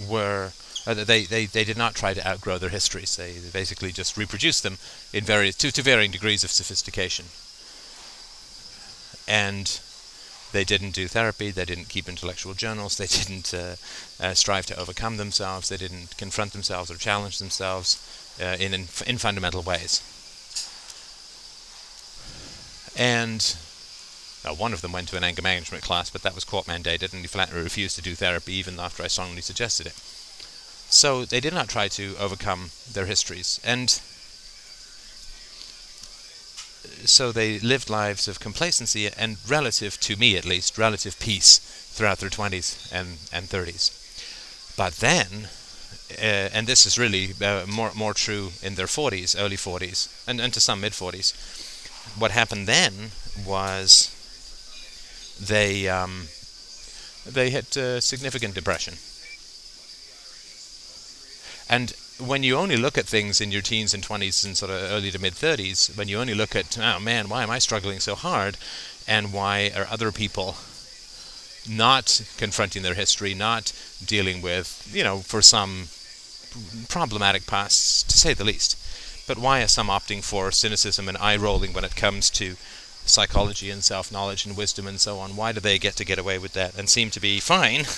were 0.00 0.52
uh, 0.86 0.94
they, 0.94 1.24
they, 1.24 1.46
they 1.46 1.64
did 1.64 1.76
not 1.76 1.94
try 1.94 2.14
to 2.14 2.26
outgrow 2.26 2.58
their 2.58 2.70
histories. 2.70 3.16
They, 3.16 3.34
basically 3.52 3.90
just 3.90 4.16
reproduced 4.16 4.62
them 4.62 4.78
in 5.12 5.24
various 5.24 5.56
to, 5.56 5.72
to 5.72 5.82
varying 5.82 6.12
degrees 6.12 6.44
of 6.44 6.50
sophistication. 6.52 7.26
And 9.26 9.80
they 10.52 10.62
didn't 10.62 10.92
do 10.92 11.08
therapy. 11.08 11.50
They 11.50 11.64
didn't 11.64 11.88
keep 11.88 12.08
intellectual 12.08 12.54
journals. 12.54 12.96
They 12.96 13.06
didn't 13.20 13.52
uh, 13.52 13.76
uh, 14.20 14.34
strive 14.34 14.66
to 14.66 14.78
overcome 14.78 15.16
themselves. 15.16 15.68
They 15.68 15.76
didn't 15.76 16.16
confront 16.16 16.52
themselves 16.52 16.90
or 16.90 16.96
challenge 16.96 17.38
themselves 17.38 17.98
uh, 18.40 18.56
in, 18.60 18.72
in 18.72 18.86
in 19.06 19.18
fundamental 19.18 19.62
ways. 19.62 20.02
And 22.96 23.56
uh, 24.46 24.54
one 24.54 24.72
of 24.72 24.80
them 24.80 24.92
went 24.92 25.08
to 25.08 25.16
an 25.16 25.24
anger 25.24 25.42
management 25.42 25.82
class, 25.82 26.10
but 26.10 26.22
that 26.22 26.34
was 26.34 26.44
court 26.44 26.66
mandated, 26.66 27.12
and 27.12 27.22
he 27.22 27.26
flatly 27.26 27.60
refused 27.60 27.96
to 27.96 28.02
do 28.02 28.14
therapy 28.14 28.54
even 28.54 28.78
after 28.78 29.02
I 29.02 29.08
strongly 29.08 29.42
suggested 29.42 29.86
it. 29.86 29.94
So 30.88 31.24
they 31.24 31.40
did 31.40 31.52
not 31.52 31.68
try 31.68 31.88
to 31.88 32.14
overcome 32.18 32.70
their 32.92 33.06
histories, 33.06 33.60
and 33.64 34.00
so 37.04 37.32
they 37.32 37.58
lived 37.58 37.90
lives 37.90 38.28
of 38.28 38.40
complacency 38.40 39.10
and 39.16 39.36
relative, 39.48 39.98
to 40.00 40.16
me 40.16 40.36
at 40.36 40.44
least, 40.44 40.78
relative 40.78 41.18
peace 41.18 41.58
throughout 41.58 42.18
their 42.18 42.30
20s 42.30 42.92
and, 42.92 43.18
and 43.32 43.46
30s. 43.46 44.02
But 44.76 44.94
then, 44.96 45.48
uh, 46.12 46.50
and 46.52 46.66
this 46.66 46.86
is 46.86 46.98
really 46.98 47.30
uh, 47.42 47.64
more 47.66 47.92
more 47.94 48.14
true 48.14 48.52
in 48.62 48.74
their 48.74 48.86
40s, 48.86 49.34
early 49.38 49.56
40s, 49.56 50.08
and, 50.28 50.40
and 50.40 50.52
to 50.52 50.60
some 50.60 50.80
mid 50.80 50.92
40s. 50.92 51.34
What 52.18 52.30
happened 52.30 52.66
then 52.68 53.10
was 53.44 54.15
they 55.40 55.88
um, 55.88 56.28
they 57.26 57.50
had 57.50 57.76
uh, 57.76 58.00
significant 58.00 58.54
depression, 58.54 58.94
and 61.68 61.94
when 62.18 62.42
you 62.42 62.56
only 62.56 62.76
look 62.76 62.96
at 62.96 63.06
things 63.06 63.40
in 63.40 63.50
your 63.50 63.62
teens 63.62 63.92
and 63.92 64.02
20s 64.02 64.44
and 64.44 64.56
sort 64.56 64.70
of 64.70 64.90
early 64.90 65.10
to 65.10 65.18
mid 65.18 65.34
30s, 65.34 65.96
when 65.96 66.08
you 66.08 66.18
only 66.18 66.34
look 66.34 66.56
at, 66.56 66.78
oh 66.78 66.98
man, 66.98 67.28
why 67.28 67.42
am 67.42 67.50
I 67.50 67.58
struggling 67.58 68.00
so 68.00 68.14
hard? 68.14 68.56
And 69.06 69.32
why 69.32 69.70
are 69.76 69.86
other 69.90 70.10
people 70.12 70.56
not 71.68 72.22
confronting 72.38 72.82
their 72.82 72.94
history, 72.94 73.34
not 73.34 73.72
dealing 74.04 74.40
with, 74.40 74.88
you 74.92 75.04
know, 75.04 75.18
for 75.18 75.42
some 75.42 75.88
problematic 76.88 77.46
pasts, 77.46 78.02
to 78.04 78.16
say 78.16 78.32
the 78.32 78.44
least? 78.44 78.78
But 79.26 79.38
why 79.38 79.62
are 79.62 79.68
some 79.68 79.88
opting 79.88 80.22
for 80.24 80.50
cynicism 80.52 81.08
and 81.08 81.18
eye 81.18 81.36
rolling 81.36 81.72
when 81.72 81.84
it 81.84 81.96
comes 81.96 82.30
to 82.30 82.56
psychology 83.06 83.70
and 83.70 83.82
self 83.82 84.12
knowledge 84.12 84.44
and 84.44 84.56
wisdom 84.56 84.86
and 84.86 85.00
so 85.00 85.18
on? 85.18 85.36
Why 85.36 85.52
do 85.52 85.60
they 85.60 85.78
get 85.78 85.96
to 85.96 86.04
get 86.04 86.18
away 86.18 86.38
with 86.38 86.52
that 86.52 86.76
and 86.76 86.88
seem 86.88 87.10
to 87.10 87.20
be 87.20 87.40
fine? 87.40 87.84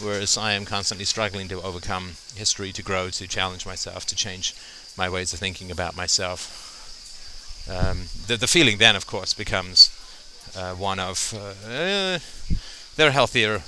whereas 0.00 0.36
I 0.36 0.52
am 0.52 0.64
constantly 0.64 1.04
struggling 1.04 1.48
to 1.48 1.62
overcome 1.62 2.12
history, 2.34 2.72
to 2.72 2.82
grow, 2.82 3.10
to 3.10 3.28
challenge 3.28 3.66
myself, 3.66 4.06
to 4.06 4.16
change 4.16 4.54
my 4.96 5.08
ways 5.08 5.32
of 5.32 5.38
thinking 5.38 5.70
about 5.70 5.96
myself. 5.96 6.70
Um, 7.68 8.06
the, 8.26 8.36
the 8.36 8.46
feeling 8.46 8.78
then, 8.78 8.96
of 8.96 9.06
course, 9.06 9.34
becomes 9.34 9.90
uh, 10.56 10.74
one 10.74 10.98
of 10.98 11.34
uh, 11.34 11.70
eh, 11.70 12.18
they're 12.96 13.10
healthier, 13.10 13.62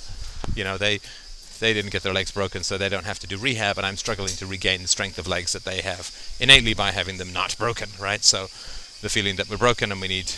you 0.55 0.65
know, 0.65 0.77
they 0.77 1.01
they 1.59 1.73
didn't 1.73 1.91
get 1.91 2.03
their 2.03 2.13
legs 2.13 2.31
broken, 2.31 2.63
so 2.63 2.77
they 2.77 2.91
don't 2.91 3.07
have 3.07 3.19
to 3.19 3.27
do 3.27 3.39
rehab, 3.39 3.79
and 3.79 3.87
I'm 3.87 3.97
struggling 3.97 4.35
to 4.37 4.47
regain 4.47 4.83
the 4.83 4.89
strength 4.89 5.19
of 5.19 5.27
legs 5.27 5.55
that 5.55 5.65
they 5.65 5.81
have 5.81 6.13
innately 6.39 6.75
by 6.75 6.91
having 6.91 7.17
them 7.17 7.33
not 7.33 7.57
broken, 7.57 7.89
right? 7.99 8.23
So 8.23 8.43
the 9.01 9.09
feeling 9.09 9.37
that 9.37 9.49
we're 9.49 9.57
broken 9.57 9.91
and 9.91 9.99
we 9.99 10.09
need 10.09 10.33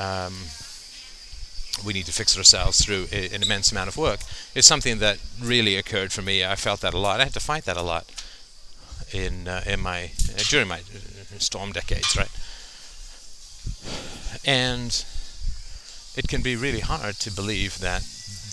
um, 0.00 0.34
we 1.84 1.92
need 1.92 2.06
to 2.06 2.12
fix 2.12 2.36
ourselves 2.36 2.84
through 2.84 3.06
an 3.12 3.42
immense 3.42 3.70
amount 3.70 3.88
of 3.88 3.96
work 3.96 4.20
is 4.54 4.66
something 4.66 4.98
that 4.98 5.18
really 5.40 5.76
occurred 5.76 6.12
for 6.12 6.22
me. 6.22 6.44
I 6.44 6.56
felt 6.56 6.80
that 6.80 6.94
a 6.94 6.98
lot. 6.98 7.20
I 7.20 7.24
had 7.24 7.34
to 7.34 7.40
fight 7.40 7.64
that 7.64 7.76
a 7.76 7.82
lot 7.82 8.06
in 9.12 9.48
uh, 9.48 9.62
in 9.66 9.80
my 9.80 10.10
uh, 10.34 10.42
during 10.48 10.68
my 10.68 10.80
uh, 10.80 11.38
storm 11.38 11.72
decades, 11.72 12.16
right? 12.16 12.30
And 14.44 15.04
it 16.16 16.28
can 16.28 16.42
be 16.42 16.56
really 16.56 16.80
hard 16.80 17.14
to 17.16 17.30
believe 17.30 17.78
that 17.78 18.02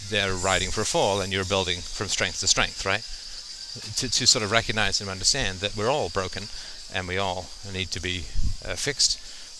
they're 0.09 0.33
riding 0.33 0.71
for 0.71 0.81
a 0.81 0.85
fall 0.85 1.21
and 1.21 1.33
you're 1.33 1.45
building 1.45 1.79
from 1.79 2.07
strength 2.07 2.39
to 2.41 2.47
strength, 2.47 2.85
right? 2.85 3.03
To 3.97 4.09
to 4.09 4.27
sort 4.27 4.43
of 4.43 4.51
recognize 4.51 5.01
and 5.01 5.09
understand 5.09 5.59
that 5.59 5.75
we're 5.75 5.89
all 5.89 6.09
broken 6.09 6.43
and 6.93 7.07
we 7.07 7.17
all 7.17 7.47
need 7.73 7.91
to 7.91 7.99
be 7.99 8.25
uh, 8.65 8.75
fixed, 8.75 9.19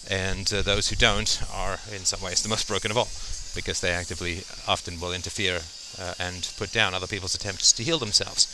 and 0.10 0.52
uh, 0.54 0.62
those 0.62 0.90
who 0.90 0.96
don't 0.96 1.42
are 1.54 1.80
in 1.94 2.06
some 2.06 2.22
ways 2.22 2.42
the 2.42 2.50
most 2.50 2.68
broken 2.68 2.92
of 2.92 2.98
all 2.98 3.10
because 3.56 3.82
they 3.82 3.92
actively 3.92 4.44
often 4.68 5.00
will 5.00 5.14
interfere 5.14 5.62
uh, 6.00 6.14
and 6.20 6.52
put 6.58 6.72
down 6.72 6.94
other 6.94 7.08
people's 7.08 7.36
attempts 7.36 7.72
to 7.74 7.84
heal 7.84 7.98
themselves. 7.98 8.48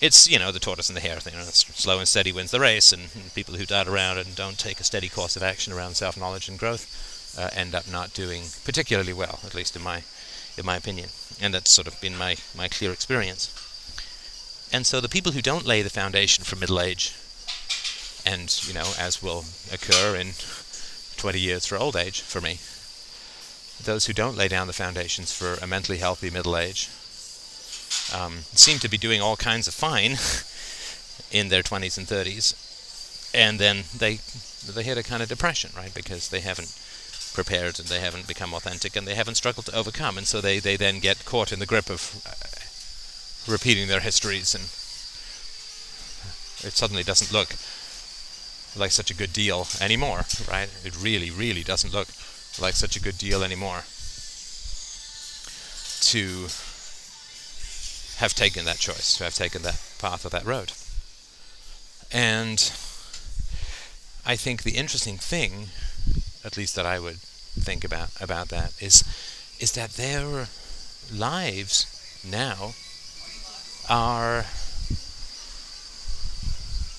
It's, 0.00 0.28
you 0.28 0.38
know, 0.38 0.52
the 0.52 0.60
tortoise 0.60 0.88
and 0.88 0.96
the 0.96 1.00
hare 1.00 1.18
thing. 1.20 1.34
You 1.34 1.40
know, 1.40 1.46
slow 1.46 1.98
and 1.98 2.06
steady 2.06 2.30
wins 2.30 2.50
the 2.50 2.60
race, 2.60 2.92
and, 2.92 3.08
and, 3.14 3.34
people 3.34 3.54
who 3.54 3.64
dart 3.64 3.88
around 3.88 4.18
and 4.18 4.36
don't 4.36 4.58
take 4.58 4.78
a 4.78 4.84
steady 4.84 5.08
course 5.08 5.36
of 5.36 5.42
action 5.42 5.72
around 5.72 5.96
self-knowledge 5.96 6.48
and 6.48 6.58
growth 6.58 7.34
uh, 7.38 7.48
end 7.54 7.74
up 7.74 7.90
not 7.90 8.12
doing 8.12 8.44
particularly 8.64 9.12
well, 9.12 9.40
at 9.44 9.54
least 9.54 9.74
in 9.74 9.82
my, 9.82 10.02
in 10.58 10.66
my 10.66 10.76
opinion. 10.76 11.08
And 11.40 11.54
that's 11.54 11.70
sort 11.70 11.88
of 11.88 12.00
been 12.00 12.16
my, 12.16 12.36
my 12.56 12.68
clear 12.68 12.92
experience. 12.92 13.50
And 14.72 14.86
so 14.86 15.00
the 15.00 15.08
people 15.08 15.32
who 15.32 15.42
don't 15.42 15.66
lay 15.66 15.82
the 15.82 15.90
foundation 15.90 16.44
for 16.44 16.56
middle 16.56 16.80
age, 16.80 17.14
and, 18.24 18.54
you 18.66 18.74
know, 18.74 18.92
as 18.98 19.22
will 19.22 19.44
occur 19.72 20.16
in 20.16 20.32
20 21.26 21.40
years 21.40 21.66
for 21.66 21.76
old 21.76 21.96
age 21.96 22.20
for 22.20 22.40
me, 22.40 22.60
those 23.82 24.06
who 24.06 24.12
don't 24.12 24.36
lay 24.36 24.46
down 24.46 24.68
the 24.68 24.72
foundations 24.72 25.32
for 25.32 25.54
a 25.54 25.66
mentally 25.66 25.98
healthy 25.98 26.30
middle 26.30 26.56
age 26.56 26.88
um, 28.14 28.42
seem 28.54 28.78
to 28.78 28.88
be 28.88 28.96
doing 28.96 29.20
all 29.20 29.34
kinds 29.34 29.66
of 29.66 29.74
fine 29.74 30.12
in 31.36 31.48
their 31.48 31.64
20s 31.64 31.98
and 31.98 32.06
30s, 32.06 32.54
and 33.34 33.58
then 33.58 33.82
they 33.98 34.20
they 34.72 34.84
hit 34.84 34.98
a 34.98 35.02
kind 35.02 35.20
of 35.20 35.28
depression, 35.28 35.72
right? 35.76 35.92
Because 35.92 36.28
they 36.28 36.38
haven't 36.38 36.72
prepared 37.34 37.80
and 37.80 37.88
they 37.88 37.98
haven't 37.98 38.28
become 38.28 38.54
authentic 38.54 38.94
and 38.94 39.04
they 39.04 39.16
haven't 39.16 39.34
struggled 39.34 39.66
to 39.66 39.74
overcome, 39.74 40.16
and 40.16 40.28
so 40.28 40.40
they 40.40 40.60
they 40.60 40.76
then 40.76 41.00
get 41.00 41.24
caught 41.24 41.50
in 41.50 41.58
the 41.58 41.66
grip 41.66 41.90
of 41.90 42.22
uh, 42.24 43.50
repeating 43.52 43.88
their 43.88 44.06
histories, 44.06 44.54
and 44.54 44.62
it 46.64 46.76
suddenly 46.76 47.02
doesn't 47.02 47.32
look 47.32 47.56
like 48.76 48.92
such 48.92 49.10
a 49.10 49.14
good 49.14 49.32
deal 49.32 49.66
anymore, 49.80 50.24
right? 50.50 50.68
It 50.84 50.96
really, 51.02 51.30
really 51.30 51.62
doesn't 51.62 51.92
look 51.92 52.08
like 52.60 52.74
such 52.74 52.96
a 52.96 53.00
good 53.00 53.18
deal 53.18 53.42
anymore 53.42 53.84
to 56.00 56.48
have 58.18 58.34
taken 58.34 58.64
that 58.64 58.78
choice, 58.78 59.16
to 59.16 59.24
have 59.24 59.34
taken 59.34 59.62
that 59.62 59.80
path 59.98 60.24
or 60.24 60.30
that 60.30 60.44
road. 60.44 60.72
And 62.12 62.58
I 64.24 64.36
think 64.36 64.62
the 64.62 64.76
interesting 64.76 65.18
thing, 65.18 65.68
at 66.44 66.56
least 66.56 66.74
that 66.76 66.86
I 66.86 66.98
would 66.98 67.16
think 67.16 67.84
about 67.84 68.10
about 68.20 68.48
that, 68.48 68.72
is 68.80 69.04
is 69.58 69.72
that 69.72 69.90
their 69.92 70.48
lives 71.12 71.86
now 72.24 72.74
are 73.88 74.46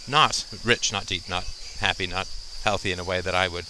not 0.07 0.45
rich, 0.63 0.91
not 0.91 1.05
deep, 1.05 1.27
not 1.29 1.45
happy, 1.79 2.07
not 2.07 2.27
healthy 2.63 2.91
in 2.91 2.99
a 2.99 3.03
way 3.03 3.21
that 3.21 3.35
I 3.35 3.47
would, 3.47 3.65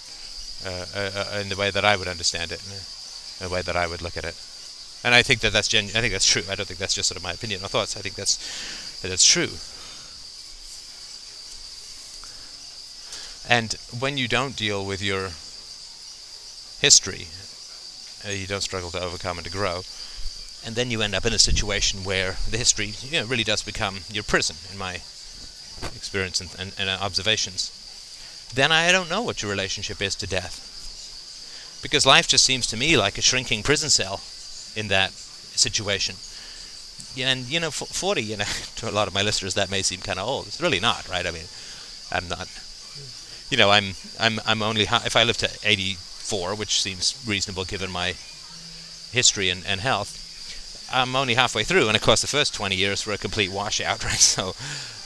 uh, 0.64 0.86
uh, 0.94 1.10
uh, 1.34 1.40
in 1.40 1.48
the 1.48 1.56
way 1.56 1.70
that 1.70 1.84
I 1.84 1.96
would 1.96 2.08
understand 2.08 2.52
it, 2.52 2.62
in 3.40 3.46
a 3.46 3.48
way 3.48 3.62
that 3.62 3.76
I 3.76 3.86
would 3.86 4.02
look 4.02 4.16
at 4.16 4.24
it. 4.24 4.34
And 5.04 5.14
I 5.14 5.22
think 5.22 5.40
that 5.40 5.52
that's 5.52 5.68
genu- 5.68 5.90
I 5.94 6.00
think 6.00 6.12
that's 6.12 6.26
true. 6.26 6.42
I 6.50 6.54
don't 6.54 6.66
think 6.66 6.80
that's 6.80 6.94
just 6.94 7.08
sort 7.08 7.16
of 7.16 7.22
my 7.22 7.32
opinion 7.32 7.62
or 7.62 7.68
thoughts. 7.68 7.96
I 7.96 8.00
think 8.00 8.16
that's 8.16 8.36
that 9.02 9.08
that's 9.08 9.24
true. 9.24 9.50
And 13.48 13.72
when 13.98 14.18
you 14.18 14.28
don't 14.28 14.56
deal 14.56 14.84
with 14.84 15.00
your 15.00 15.30
history, 16.80 17.28
uh, 18.26 18.30
you 18.30 18.46
don't 18.46 18.60
struggle 18.60 18.90
to 18.90 19.00
overcome 19.00 19.38
and 19.38 19.46
to 19.46 19.52
grow. 19.52 19.82
And 20.66 20.74
then 20.74 20.90
you 20.90 21.00
end 21.02 21.14
up 21.14 21.24
in 21.24 21.32
a 21.32 21.38
situation 21.38 22.04
where 22.04 22.36
the 22.50 22.58
history 22.58 22.92
you 23.00 23.20
know, 23.20 23.26
really 23.26 23.44
does 23.44 23.62
become 23.62 24.00
your 24.10 24.24
prison, 24.24 24.56
in 24.70 24.76
my 24.76 24.96
experience 25.94 26.40
and, 26.40 26.50
and, 26.58 26.72
and 26.78 26.90
observations. 26.90 27.70
Then 28.54 28.72
I 28.72 28.92
don't 28.92 29.10
know 29.10 29.22
what 29.22 29.42
your 29.42 29.50
relationship 29.50 30.00
is 30.00 30.14
to 30.16 30.26
death. 30.26 30.64
Because 31.82 32.06
life 32.06 32.26
just 32.26 32.44
seems 32.44 32.66
to 32.68 32.76
me 32.76 32.96
like 32.96 33.18
a 33.18 33.22
shrinking 33.22 33.62
prison 33.62 33.90
cell 33.90 34.20
in 34.74 34.88
that 34.88 35.12
situation. 35.12 36.16
And, 37.18 37.46
you 37.46 37.60
know, 37.60 37.70
40, 37.70 38.22
you 38.22 38.36
know, 38.36 38.44
to 38.76 38.90
a 38.90 38.92
lot 38.92 39.08
of 39.08 39.14
my 39.14 39.22
listeners, 39.22 39.54
that 39.54 39.70
may 39.70 39.82
seem 39.82 40.00
kind 40.00 40.18
of 40.18 40.26
old. 40.26 40.46
It's 40.46 40.60
really 40.60 40.80
not, 40.80 41.08
right? 41.08 41.26
I 41.26 41.30
mean, 41.30 41.46
I'm 42.10 42.28
not 42.28 42.48
you 43.50 43.56
know, 43.56 43.70
I'm 43.70 43.94
I'm 44.20 44.40
I'm 44.46 44.62
only 44.62 44.82
if 44.82 45.16
I 45.16 45.24
live 45.24 45.38
to 45.38 45.50
84, 45.64 46.54
which 46.54 46.80
seems 46.80 47.22
reasonable 47.26 47.64
given 47.64 47.90
my 47.90 48.14
history 49.10 49.48
and, 49.48 49.64
and 49.66 49.80
health. 49.80 50.24
I'm 50.92 51.16
only 51.16 51.34
halfway 51.34 51.64
through, 51.64 51.88
and 51.88 51.96
of 51.96 52.02
course, 52.02 52.22
the 52.22 52.26
first 52.26 52.54
20 52.54 52.74
years 52.74 53.06
were 53.06 53.12
a 53.12 53.18
complete 53.18 53.50
washout, 53.50 54.04
right? 54.04 54.18
So, 54.18 54.54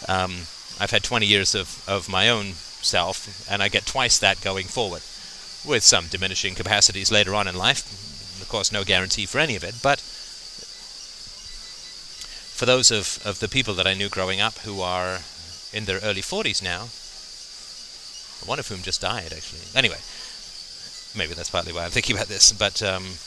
um, 0.08 0.46
I've 0.80 0.90
had 0.90 1.02
20 1.02 1.26
years 1.26 1.54
of, 1.54 1.84
of 1.88 2.08
my 2.08 2.28
own 2.28 2.54
self, 2.84 3.48
and 3.50 3.62
I 3.62 3.68
get 3.68 3.86
twice 3.86 4.18
that 4.18 4.40
going 4.40 4.66
forward, 4.66 5.02
with 5.64 5.82
some 5.82 6.06
diminishing 6.08 6.54
capacities 6.54 7.12
later 7.12 7.34
on 7.34 7.48
in 7.48 7.56
life. 7.56 8.40
Of 8.40 8.48
course, 8.48 8.72
no 8.72 8.84
guarantee 8.84 9.26
for 9.26 9.38
any 9.38 9.56
of 9.56 9.64
it, 9.64 9.76
but 9.82 10.00
for 12.52 12.66
those 12.66 12.90
of, 12.90 13.18
of 13.26 13.40
the 13.40 13.48
people 13.48 13.74
that 13.74 13.86
I 13.86 13.94
knew 13.94 14.08
growing 14.08 14.40
up 14.40 14.58
who 14.58 14.80
are 14.82 15.20
in 15.72 15.86
their 15.86 15.98
early 16.00 16.22
40s 16.22 16.62
now, 16.62 16.88
one 18.46 18.58
of 18.58 18.68
whom 18.68 18.82
just 18.82 19.00
died, 19.00 19.32
actually. 19.32 19.62
Anyway, 19.74 19.98
maybe 21.16 21.34
that's 21.34 21.50
partly 21.50 21.72
why 21.72 21.84
I'm 21.84 21.90
thinking 21.90 22.16
about 22.16 22.28
this, 22.28 22.52
but, 22.52 22.82
um, 22.82 23.18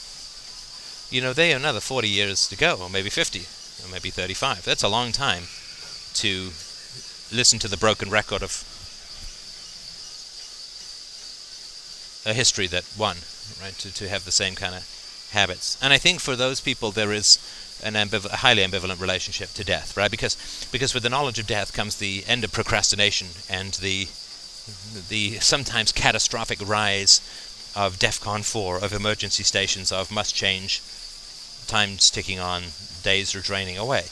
you 1.10 1.22
know, 1.22 1.34
they 1.34 1.50
have 1.50 1.62
another 1.62 1.80
40 1.80 2.08
years 2.08 2.48
to 2.50 2.56
go, 2.56 2.78
or 2.80 2.90
maybe 2.90 3.10
50, 3.10 3.40
or 3.86 3.92
maybe 3.92 4.10
35. 4.10 4.64
That's 4.64 4.84
a 4.84 4.88
long 4.88 5.12
time 5.12 5.44
to 6.16 6.52
listen 7.32 7.60
to 7.60 7.68
the 7.68 7.78
broken 7.78 8.10
record 8.10 8.44
of 8.44 8.52
a 12.26 12.34
history 12.34 12.68
that 12.68 12.86
won, 12.98 13.18
right? 13.62 13.78
To, 13.80 13.94
to 13.94 14.10
have 14.10 14.26
the 14.26 14.32
same 14.32 14.56
kind 14.56 14.76
of 14.76 15.30
habits. 15.32 15.78
And 15.82 15.94
I 15.94 15.98
think 15.98 16.20
for 16.20 16.36
those 16.36 16.62
people, 16.62 16.92
there 16.92 17.14
is 17.14 17.40
an 17.84 17.94
ambival- 17.94 18.32
highly 18.32 18.64
ambivalent 18.64 19.00
relationship 19.00 19.54
to 19.54 19.64
death, 19.64 19.96
right? 19.98 20.12
Because 20.12 20.36
because 20.72 20.94
with 20.94 21.04
the 21.04 21.10
knowledge 21.10 21.40
of 21.40 21.48
death 21.48 21.74
comes 21.74 21.98
the 21.98 22.24
end 22.28 22.44
of 22.44 22.52
procrastination 22.52 23.28
and 23.50 23.74
the 23.76 24.08
the 25.10 25.40
sometimes 25.40 25.92
catastrophic 25.92 26.60
rise 26.66 27.22
of 27.76 28.00
DEFCON 28.00 28.44
4, 28.44 28.78
of 28.78 28.94
emergency 28.94 29.44
stations, 29.44 29.92
of 29.92 30.12
must 30.12 30.34
change, 30.34 30.82
time's 31.68 32.10
ticking 32.10 32.40
on, 32.40 32.64
days 33.04 33.36
are 33.36 33.42
draining 33.42 33.78
away. 33.78 34.06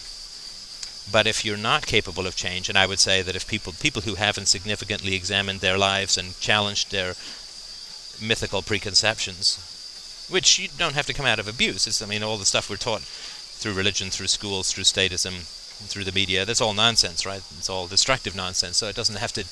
But 1.12 1.28
if 1.28 1.44
you're 1.44 1.58
not 1.58 1.86
capable 1.86 2.28
of 2.28 2.36
change, 2.36 2.70
and 2.70 2.78
I 2.78 2.86
would 2.86 3.00
say 3.00 3.22
that 3.22 3.36
if 3.36 3.48
people 3.48 3.74
people 3.80 4.04
who 4.04 4.16
haven't 4.16 4.48
significantly 4.48 5.16
examined 5.16 5.60
their 5.62 5.78
lives 5.78 6.18
and 6.18 6.40
challenged 6.40 6.92
their 6.92 7.16
mythical 8.22 8.62
preconceptions, 8.62 10.28
which 10.30 10.60
you 10.60 10.70
don't 10.78 10.96
have 10.96 11.06
to 11.08 11.14
come 11.14 11.26
out 11.26 11.40
of 11.40 11.48
abuse. 11.48 11.88
It's 11.88 12.02
I 12.02 12.06
mean 12.06 12.24
all 12.24 12.38
the 12.38 12.46
stuff 12.46 12.70
we're 12.70 12.78
taught 12.78 13.02
through 13.02 13.74
religion, 13.74 14.10
through 14.10 14.28
schools, 14.28 14.72
through 14.72 14.84
statism, 14.84 15.46
through 15.88 16.04
the 16.04 16.12
media. 16.12 16.46
That's 16.46 16.62
all 16.62 16.74
nonsense, 16.74 17.26
right? 17.26 17.42
It's 17.58 17.70
all 17.70 17.88
destructive 17.88 18.36
nonsense. 18.36 18.78
So 18.78 18.88
it 18.88 18.96
doesn't 18.96 19.18
have 19.18 19.34
to 19.34 19.46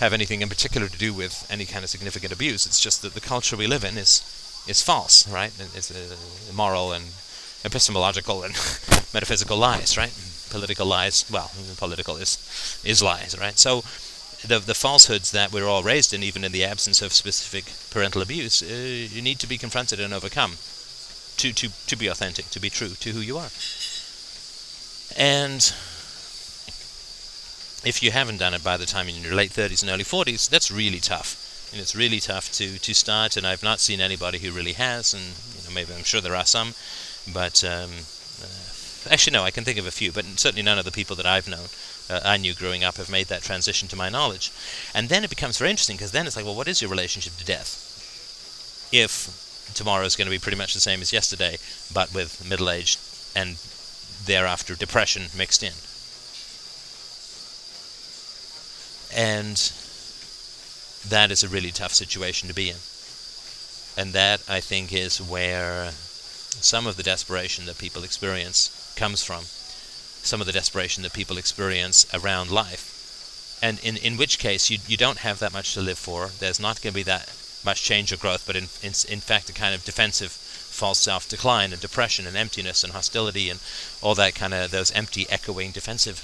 have 0.00 0.12
anything 0.12 0.42
in 0.42 0.48
particular 0.48 0.88
to 0.88 0.98
do 0.98 1.12
with 1.12 1.46
any 1.50 1.64
kind 1.64 1.84
of 1.84 1.90
significant 1.90 2.32
abuse. 2.32 2.66
It's 2.66 2.80
just 2.80 3.02
that 3.02 3.14
the 3.14 3.20
culture 3.20 3.56
we 3.56 3.66
live 3.66 3.84
in 3.84 3.98
is 3.98 4.22
is 4.66 4.82
false, 4.82 5.28
right? 5.28 5.52
It's 5.74 5.90
uh, 5.90 6.16
immoral 6.50 6.92
and 6.92 7.04
epistemological 7.64 8.42
and 8.42 8.54
metaphysical 9.14 9.56
lies, 9.56 9.96
right? 9.96 10.12
Political 10.50 10.86
lies. 10.86 11.24
Well, 11.30 11.50
political 11.76 12.16
is 12.16 12.38
is 12.84 13.02
lies, 13.02 13.36
right? 13.38 13.58
So 13.58 13.84
the 14.46 14.58
the 14.58 14.74
falsehoods 14.74 15.30
that 15.32 15.52
we're 15.52 15.66
all 15.66 15.82
raised 15.82 16.12
in, 16.12 16.22
even 16.22 16.44
in 16.44 16.52
the 16.52 16.64
absence 16.64 17.02
of 17.02 17.12
specific 17.12 17.72
parental 17.90 18.22
abuse, 18.22 18.62
uh, 18.62 18.66
you 19.14 19.22
need 19.22 19.38
to 19.40 19.46
be 19.46 19.58
confronted 19.58 20.00
and 20.00 20.12
overcome 20.12 20.52
to 21.36 21.52
to 21.52 21.68
to 21.86 21.96
be 21.96 22.06
authentic, 22.06 22.50
to 22.50 22.60
be 22.60 22.70
true 22.70 22.88
to 22.88 23.10
who 23.10 23.20
you 23.20 23.38
are. 23.38 23.50
And 25.16 25.60
if 27.84 28.02
you 28.02 28.10
haven't 28.10 28.38
done 28.38 28.54
it 28.54 28.64
by 28.64 28.76
the 28.76 28.86
time 28.86 29.08
you're 29.08 29.18
in 29.18 29.24
your 29.24 29.34
late 29.34 29.50
30s 29.50 29.82
and 29.82 29.90
early 29.90 30.04
40s, 30.04 30.48
that's 30.48 30.70
really 30.70 31.00
tough. 31.00 31.70
And 31.72 31.80
it's 31.80 31.94
really 31.94 32.20
tough 32.20 32.50
to, 32.52 32.78
to 32.78 32.94
start, 32.94 33.36
and 33.36 33.46
I've 33.46 33.62
not 33.62 33.80
seen 33.80 34.00
anybody 34.00 34.38
who 34.38 34.52
really 34.52 34.74
has, 34.74 35.12
and 35.12 35.22
you 35.22 35.68
know, 35.68 35.74
maybe 35.74 35.92
I'm 35.92 36.04
sure 36.04 36.20
there 36.20 36.36
are 36.36 36.46
some, 36.46 36.74
but 37.32 37.64
um, 37.64 37.90
uh, 38.42 39.10
actually, 39.10 39.32
no, 39.32 39.42
I 39.42 39.50
can 39.50 39.64
think 39.64 39.78
of 39.78 39.86
a 39.86 39.90
few, 39.90 40.12
but 40.12 40.24
certainly 40.38 40.62
none 40.62 40.78
of 40.78 40.84
the 40.84 40.92
people 40.92 41.16
that 41.16 41.26
I've 41.26 41.48
known, 41.48 41.66
uh, 42.10 42.20
I 42.24 42.36
knew 42.36 42.54
growing 42.54 42.84
up, 42.84 42.96
have 42.96 43.10
made 43.10 43.26
that 43.28 43.42
transition 43.42 43.88
to 43.88 43.96
my 43.96 44.08
knowledge. 44.08 44.52
And 44.94 45.08
then 45.08 45.24
it 45.24 45.30
becomes 45.30 45.58
very 45.58 45.70
interesting 45.70 45.96
because 45.96 46.12
then 46.12 46.26
it's 46.26 46.36
like, 46.36 46.44
well, 46.44 46.54
what 46.54 46.68
is 46.68 46.82
your 46.82 46.90
relationship 46.90 47.36
to 47.36 47.44
death? 47.44 48.88
If 48.92 49.70
tomorrow 49.74 50.04
is 50.04 50.16
going 50.16 50.26
to 50.26 50.30
be 50.30 50.38
pretty 50.38 50.58
much 50.58 50.74
the 50.74 50.80
same 50.80 51.00
as 51.00 51.12
yesterday, 51.12 51.56
but 51.92 52.14
with 52.14 52.48
middle 52.48 52.70
age 52.70 52.98
and 53.34 53.56
thereafter 54.24 54.74
depression 54.74 55.24
mixed 55.36 55.62
in. 55.62 55.72
And 59.16 59.56
that 61.08 61.30
is 61.30 61.42
a 61.42 61.48
really 61.48 61.70
tough 61.70 61.92
situation 61.92 62.48
to 62.48 62.54
be 62.54 62.70
in. 62.70 62.76
And 63.96 64.12
that, 64.12 64.42
I 64.48 64.60
think, 64.60 64.92
is 64.92 65.22
where 65.22 65.90
some 65.92 66.86
of 66.86 66.96
the 66.96 67.02
desperation 67.02 67.66
that 67.66 67.78
people 67.78 68.02
experience 68.02 68.92
comes 68.96 69.22
from. 69.22 69.44
Some 70.24 70.40
of 70.40 70.46
the 70.46 70.52
desperation 70.52 71.02
that 71.02 71.12
people 71.12 71.38
experience 71.38 72.06
around 72.12 72.50
life. 72.50 73.58
And 73.62 73.78
in, 73.80 73.96
in 73.96 74.16
which 74.16 74.38
case, 74.38 74.70
you, 74.70 74.78
you 74.86 74.96
don't 74.96 75.18
have 75.18 75.38
that 75.38 75.52
much 75.52 75.74
to 75.74 75.80
live 75.80 75.98
for. 75.98 76.30
There's 76.38 76.60
not 76.60 76.82
going 76.82 76.92
to 76.92 76.98
be 76.98 77.02
that 77.04 77.32
much 77.64 77.82
change 77.82 78.12
or 78.12 78.16
growth, 78.16 78.44
but 78.46 78.56
in, 78.56 78.64
in, 78.82 78.92
in 79.08 79.20
fact, 79.20 79.48
a 79.48 79.52
kind 79.52 79.74
of 79.74 79.84
defensive 79.84 80.30
false 80.30 80.98
self 81.00 81.28
decline 81.28 81.72
and 81.72 81.80
depression 81.80 82.26
and 82.26 82.36
emptiness 82.36 82.82
and 82.82 82.92
hostility 82.92 83.48
and 83.48 83.60
all 84.02 84.14
that 84.16 84.34
kind 84.34 84.52
of 84.52 84.70
those 84.70 84.92
empty, 84.92 85.26
echoing, 85.30 85.70
defensive 85.70 86.18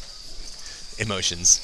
emotions. 0.99 1.61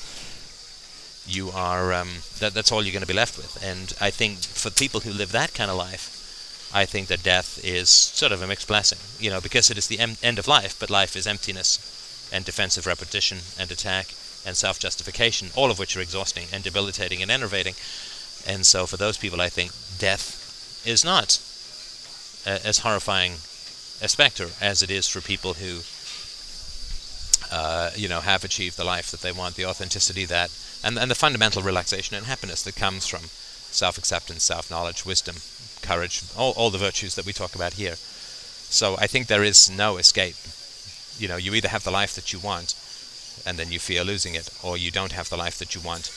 You 1.26 1.50
are 1.50 1.92
um, 1.92 2.08
that, 2.38 2.54
that's 2.54 2.70
all 2.70 2.82
you're 2.82 2.92
going 2.92 3.02
to 3.02 3.08
be 3.08 3.12
left 3.12 3.36
with. 3.36 3.62
And 3.62 3.92
I 4.00 4.10
think 4.10 4.38
for 4.38 4.70
people 4.70 5.00
who 5.00 5.10
live 5.10 5.32
that 5.32 5.52
kind 5.52 5.70
of 5.70 5.76
life, 5.76 6.70
I 6.72 6.84
think 6.84 7.08
that 7.08 7.22
death 7.22 7.60
is 7.64 7.88
sort 7.90 8.32
of 8.32 8.42
a 8.42 8.46
mixed 8.46 8.68
blessing, 8.68 8.98
you 9.18 9.30
know, 9.30 9.40
because 9.40 9.70
it 9.70 9.78
is 9.78 9.88
the 9.88 9.98
em- 9.98 10.16
end 10.22 10.38
of 10.38 10.48
life, 10.48 10.78
but 10.78 10.90
life 10.90 11.16
is 11.16 11.26
emptiness 11.26 11.92
and 12.32 12.44
defensive 12.44 12.86
repetition 12.86 13.38
and 13.58 13.70
attack 13.70 14.14
and 14.44 14.56
self 14.56 14.78
justification, 14.78 15.48
all 15.56 15.70
of 15.70 15.78
which 15.78 15.96
are 15.96 16.00
exhausting 16.00 16.46
and 16.52 16.62
debilitating 16.62 17.22
and 17.22 17.30
enervating. 17.30 17.74
And 18.46 18.64
so 18.64 18.86
for 18.86 18.96
those 18.96 19.16
people, 19.18 19.40
I 19.40 19.48
think 19.48 19.72
death 19.98 20.82
is 20.86 21.04
not 21.04 21.40
as 22.46 22.78
horrifying 22.78 23.32
a 24.00 24.08
specter 24.08 24.48
as 24.60 24.82
it 24.82 24.90
is 24.90 25.08
for 25.08 25.20
people 25.20 25.54
who, 25.54 25.80
uh, 27.50 27.90
you 27.96 28.08
know, 28.08 28.20
have 28.20 28.44
achieved 28.44 28.76
the 28.76 28.84
life 28.84 29.10
that 29.10 29.20
they 29.20 29.32
want, 29.32 29.56
the 29.56 29.64
authenticity 29.64 30.24
that, 30.26 30.50
and, 30.84 30.98
and 30.98 31.10
the 31.10 31.14
fundamental 31.14 31.62
relaxation 31.62 32.16
and 32.16 32.26
happiness 32.26 32.62
that 32.62 32.76
comes 32.76 33.06
from 33.06 33.22
self-acceptance, 33.22 34.44
self-knowledge, 34.44 35.04
wisdom, 35.04 35.36
courage, 35.82 36.22
all, 36.36 36.52
all 36.52 36.70
the 36.70 36.78
virtues 36.78 37.14
that 37.16 37.26
we 37.26 37.32
talk 37.32 37.54
about 37.54 37.74
here. 37.74 37.96
So 37.96 38.96
I 38.98 39.06
think 39.06 39.26
there 39.26 39.44
is 39.44 39.70
no 39.70 39.96
escape. 39.96 40.36
You 41.18 41.28
know, 41.28 41.36
you 41.36 41.54
either 41.54 41.68
have 41.68 41.84
the 41.84 41.90
life 41.90 42.14
that 42.14 42.32
you 42.32 42.38
want, 42.38 42.74
and 43.46 43.58
then 43.58 43.70
you 43.72 43.78
fear 43.78 44.04
losing 44.04 44.34
it, 44.34 44.48
or 44.62 44.76
you 44.76 44.90
don't 44.90 45.12
have 45.12 45.28
the 45.28 45.36
life 45.36 45.58
that 45.58 45.74
you 45.74 45.80
want, 45.80 46.10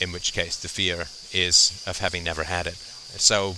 in 0.00 0.12
which 0.12 0.32
case 0.32 0.56
the 0.56 0.68
fear 0.68 1.06
is 1.32 1.82
of 1.86 1.98
having 1.98 2.24
never 2.24 2.44
had 2.44 2.66
it. 2.66 2.76
So 3.16 3.56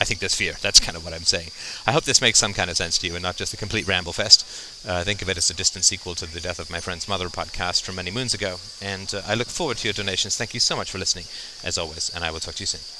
I 0.00 0.04
think 0.04 0.20
there's 0.20 0.34
fear. 0.34 0.54
That's 0.60 0.80
kind 0.80 0.96
of 0.96 1.04
what 1.04 1.12
I'm 1.12 1.24
saying. 1.24 1.50
I 1.86 1.92
hope 1.92 2.04
this 2.04 2.22
makes 2.22 2.38
some 2.38 2.54
kind 2.54 2.70
of 2.70 2.76
sense 2.76 2.96
to 2.98 3.06
you 3.06 3.14
and 3.14 3.22
not 3.22 3.36
just 3.36 3.52
a 3.52 3.58
complete 3.58 3.86
ramble 3.86 4.14
fest. 4.14 4.46
Uh, 4.88 5.04
think 5.04 5.20
of 5.20 5.28
it 5.28 5.36
as 5.36 5.50
a 5.50 5.54
distant 5.54 5.84
sequel 5.84 6.14
to 6.14 6.26
the 6.26 6.40
Death 6.40 6.58
of 6.58 6.70
My 6.70 6.80
Friend's 6.80 7.06
Mother 7.06 7.28
podcast 7.28 7.82
from 7.82 7.96
many 7.96 8.10
moons 8.10 8.32
ago. 8.32 8.56
And 8.80 9.12
uh, 9.14 9.22
I 9.26 9.34
look 9.34 9.48
forward 9.48 9.76
to 9.78 9.88
your 9.88 9.92
donations. 9.92 10.36
Thank 10.36 10.54
you 10.54 10.60
so 10.60 10.74
much 10.74 10.90
for 10.90 10.98
listening, 10.98 11.26
as 11.62 11.76
always, 11.76 12.10
and 12.14 12.24
I 12.24 12.30
will 12.30 12.40
talk 12.40 12.54
to 12.54 12.62
you 12.62 12.66
soon. 12.66 12.99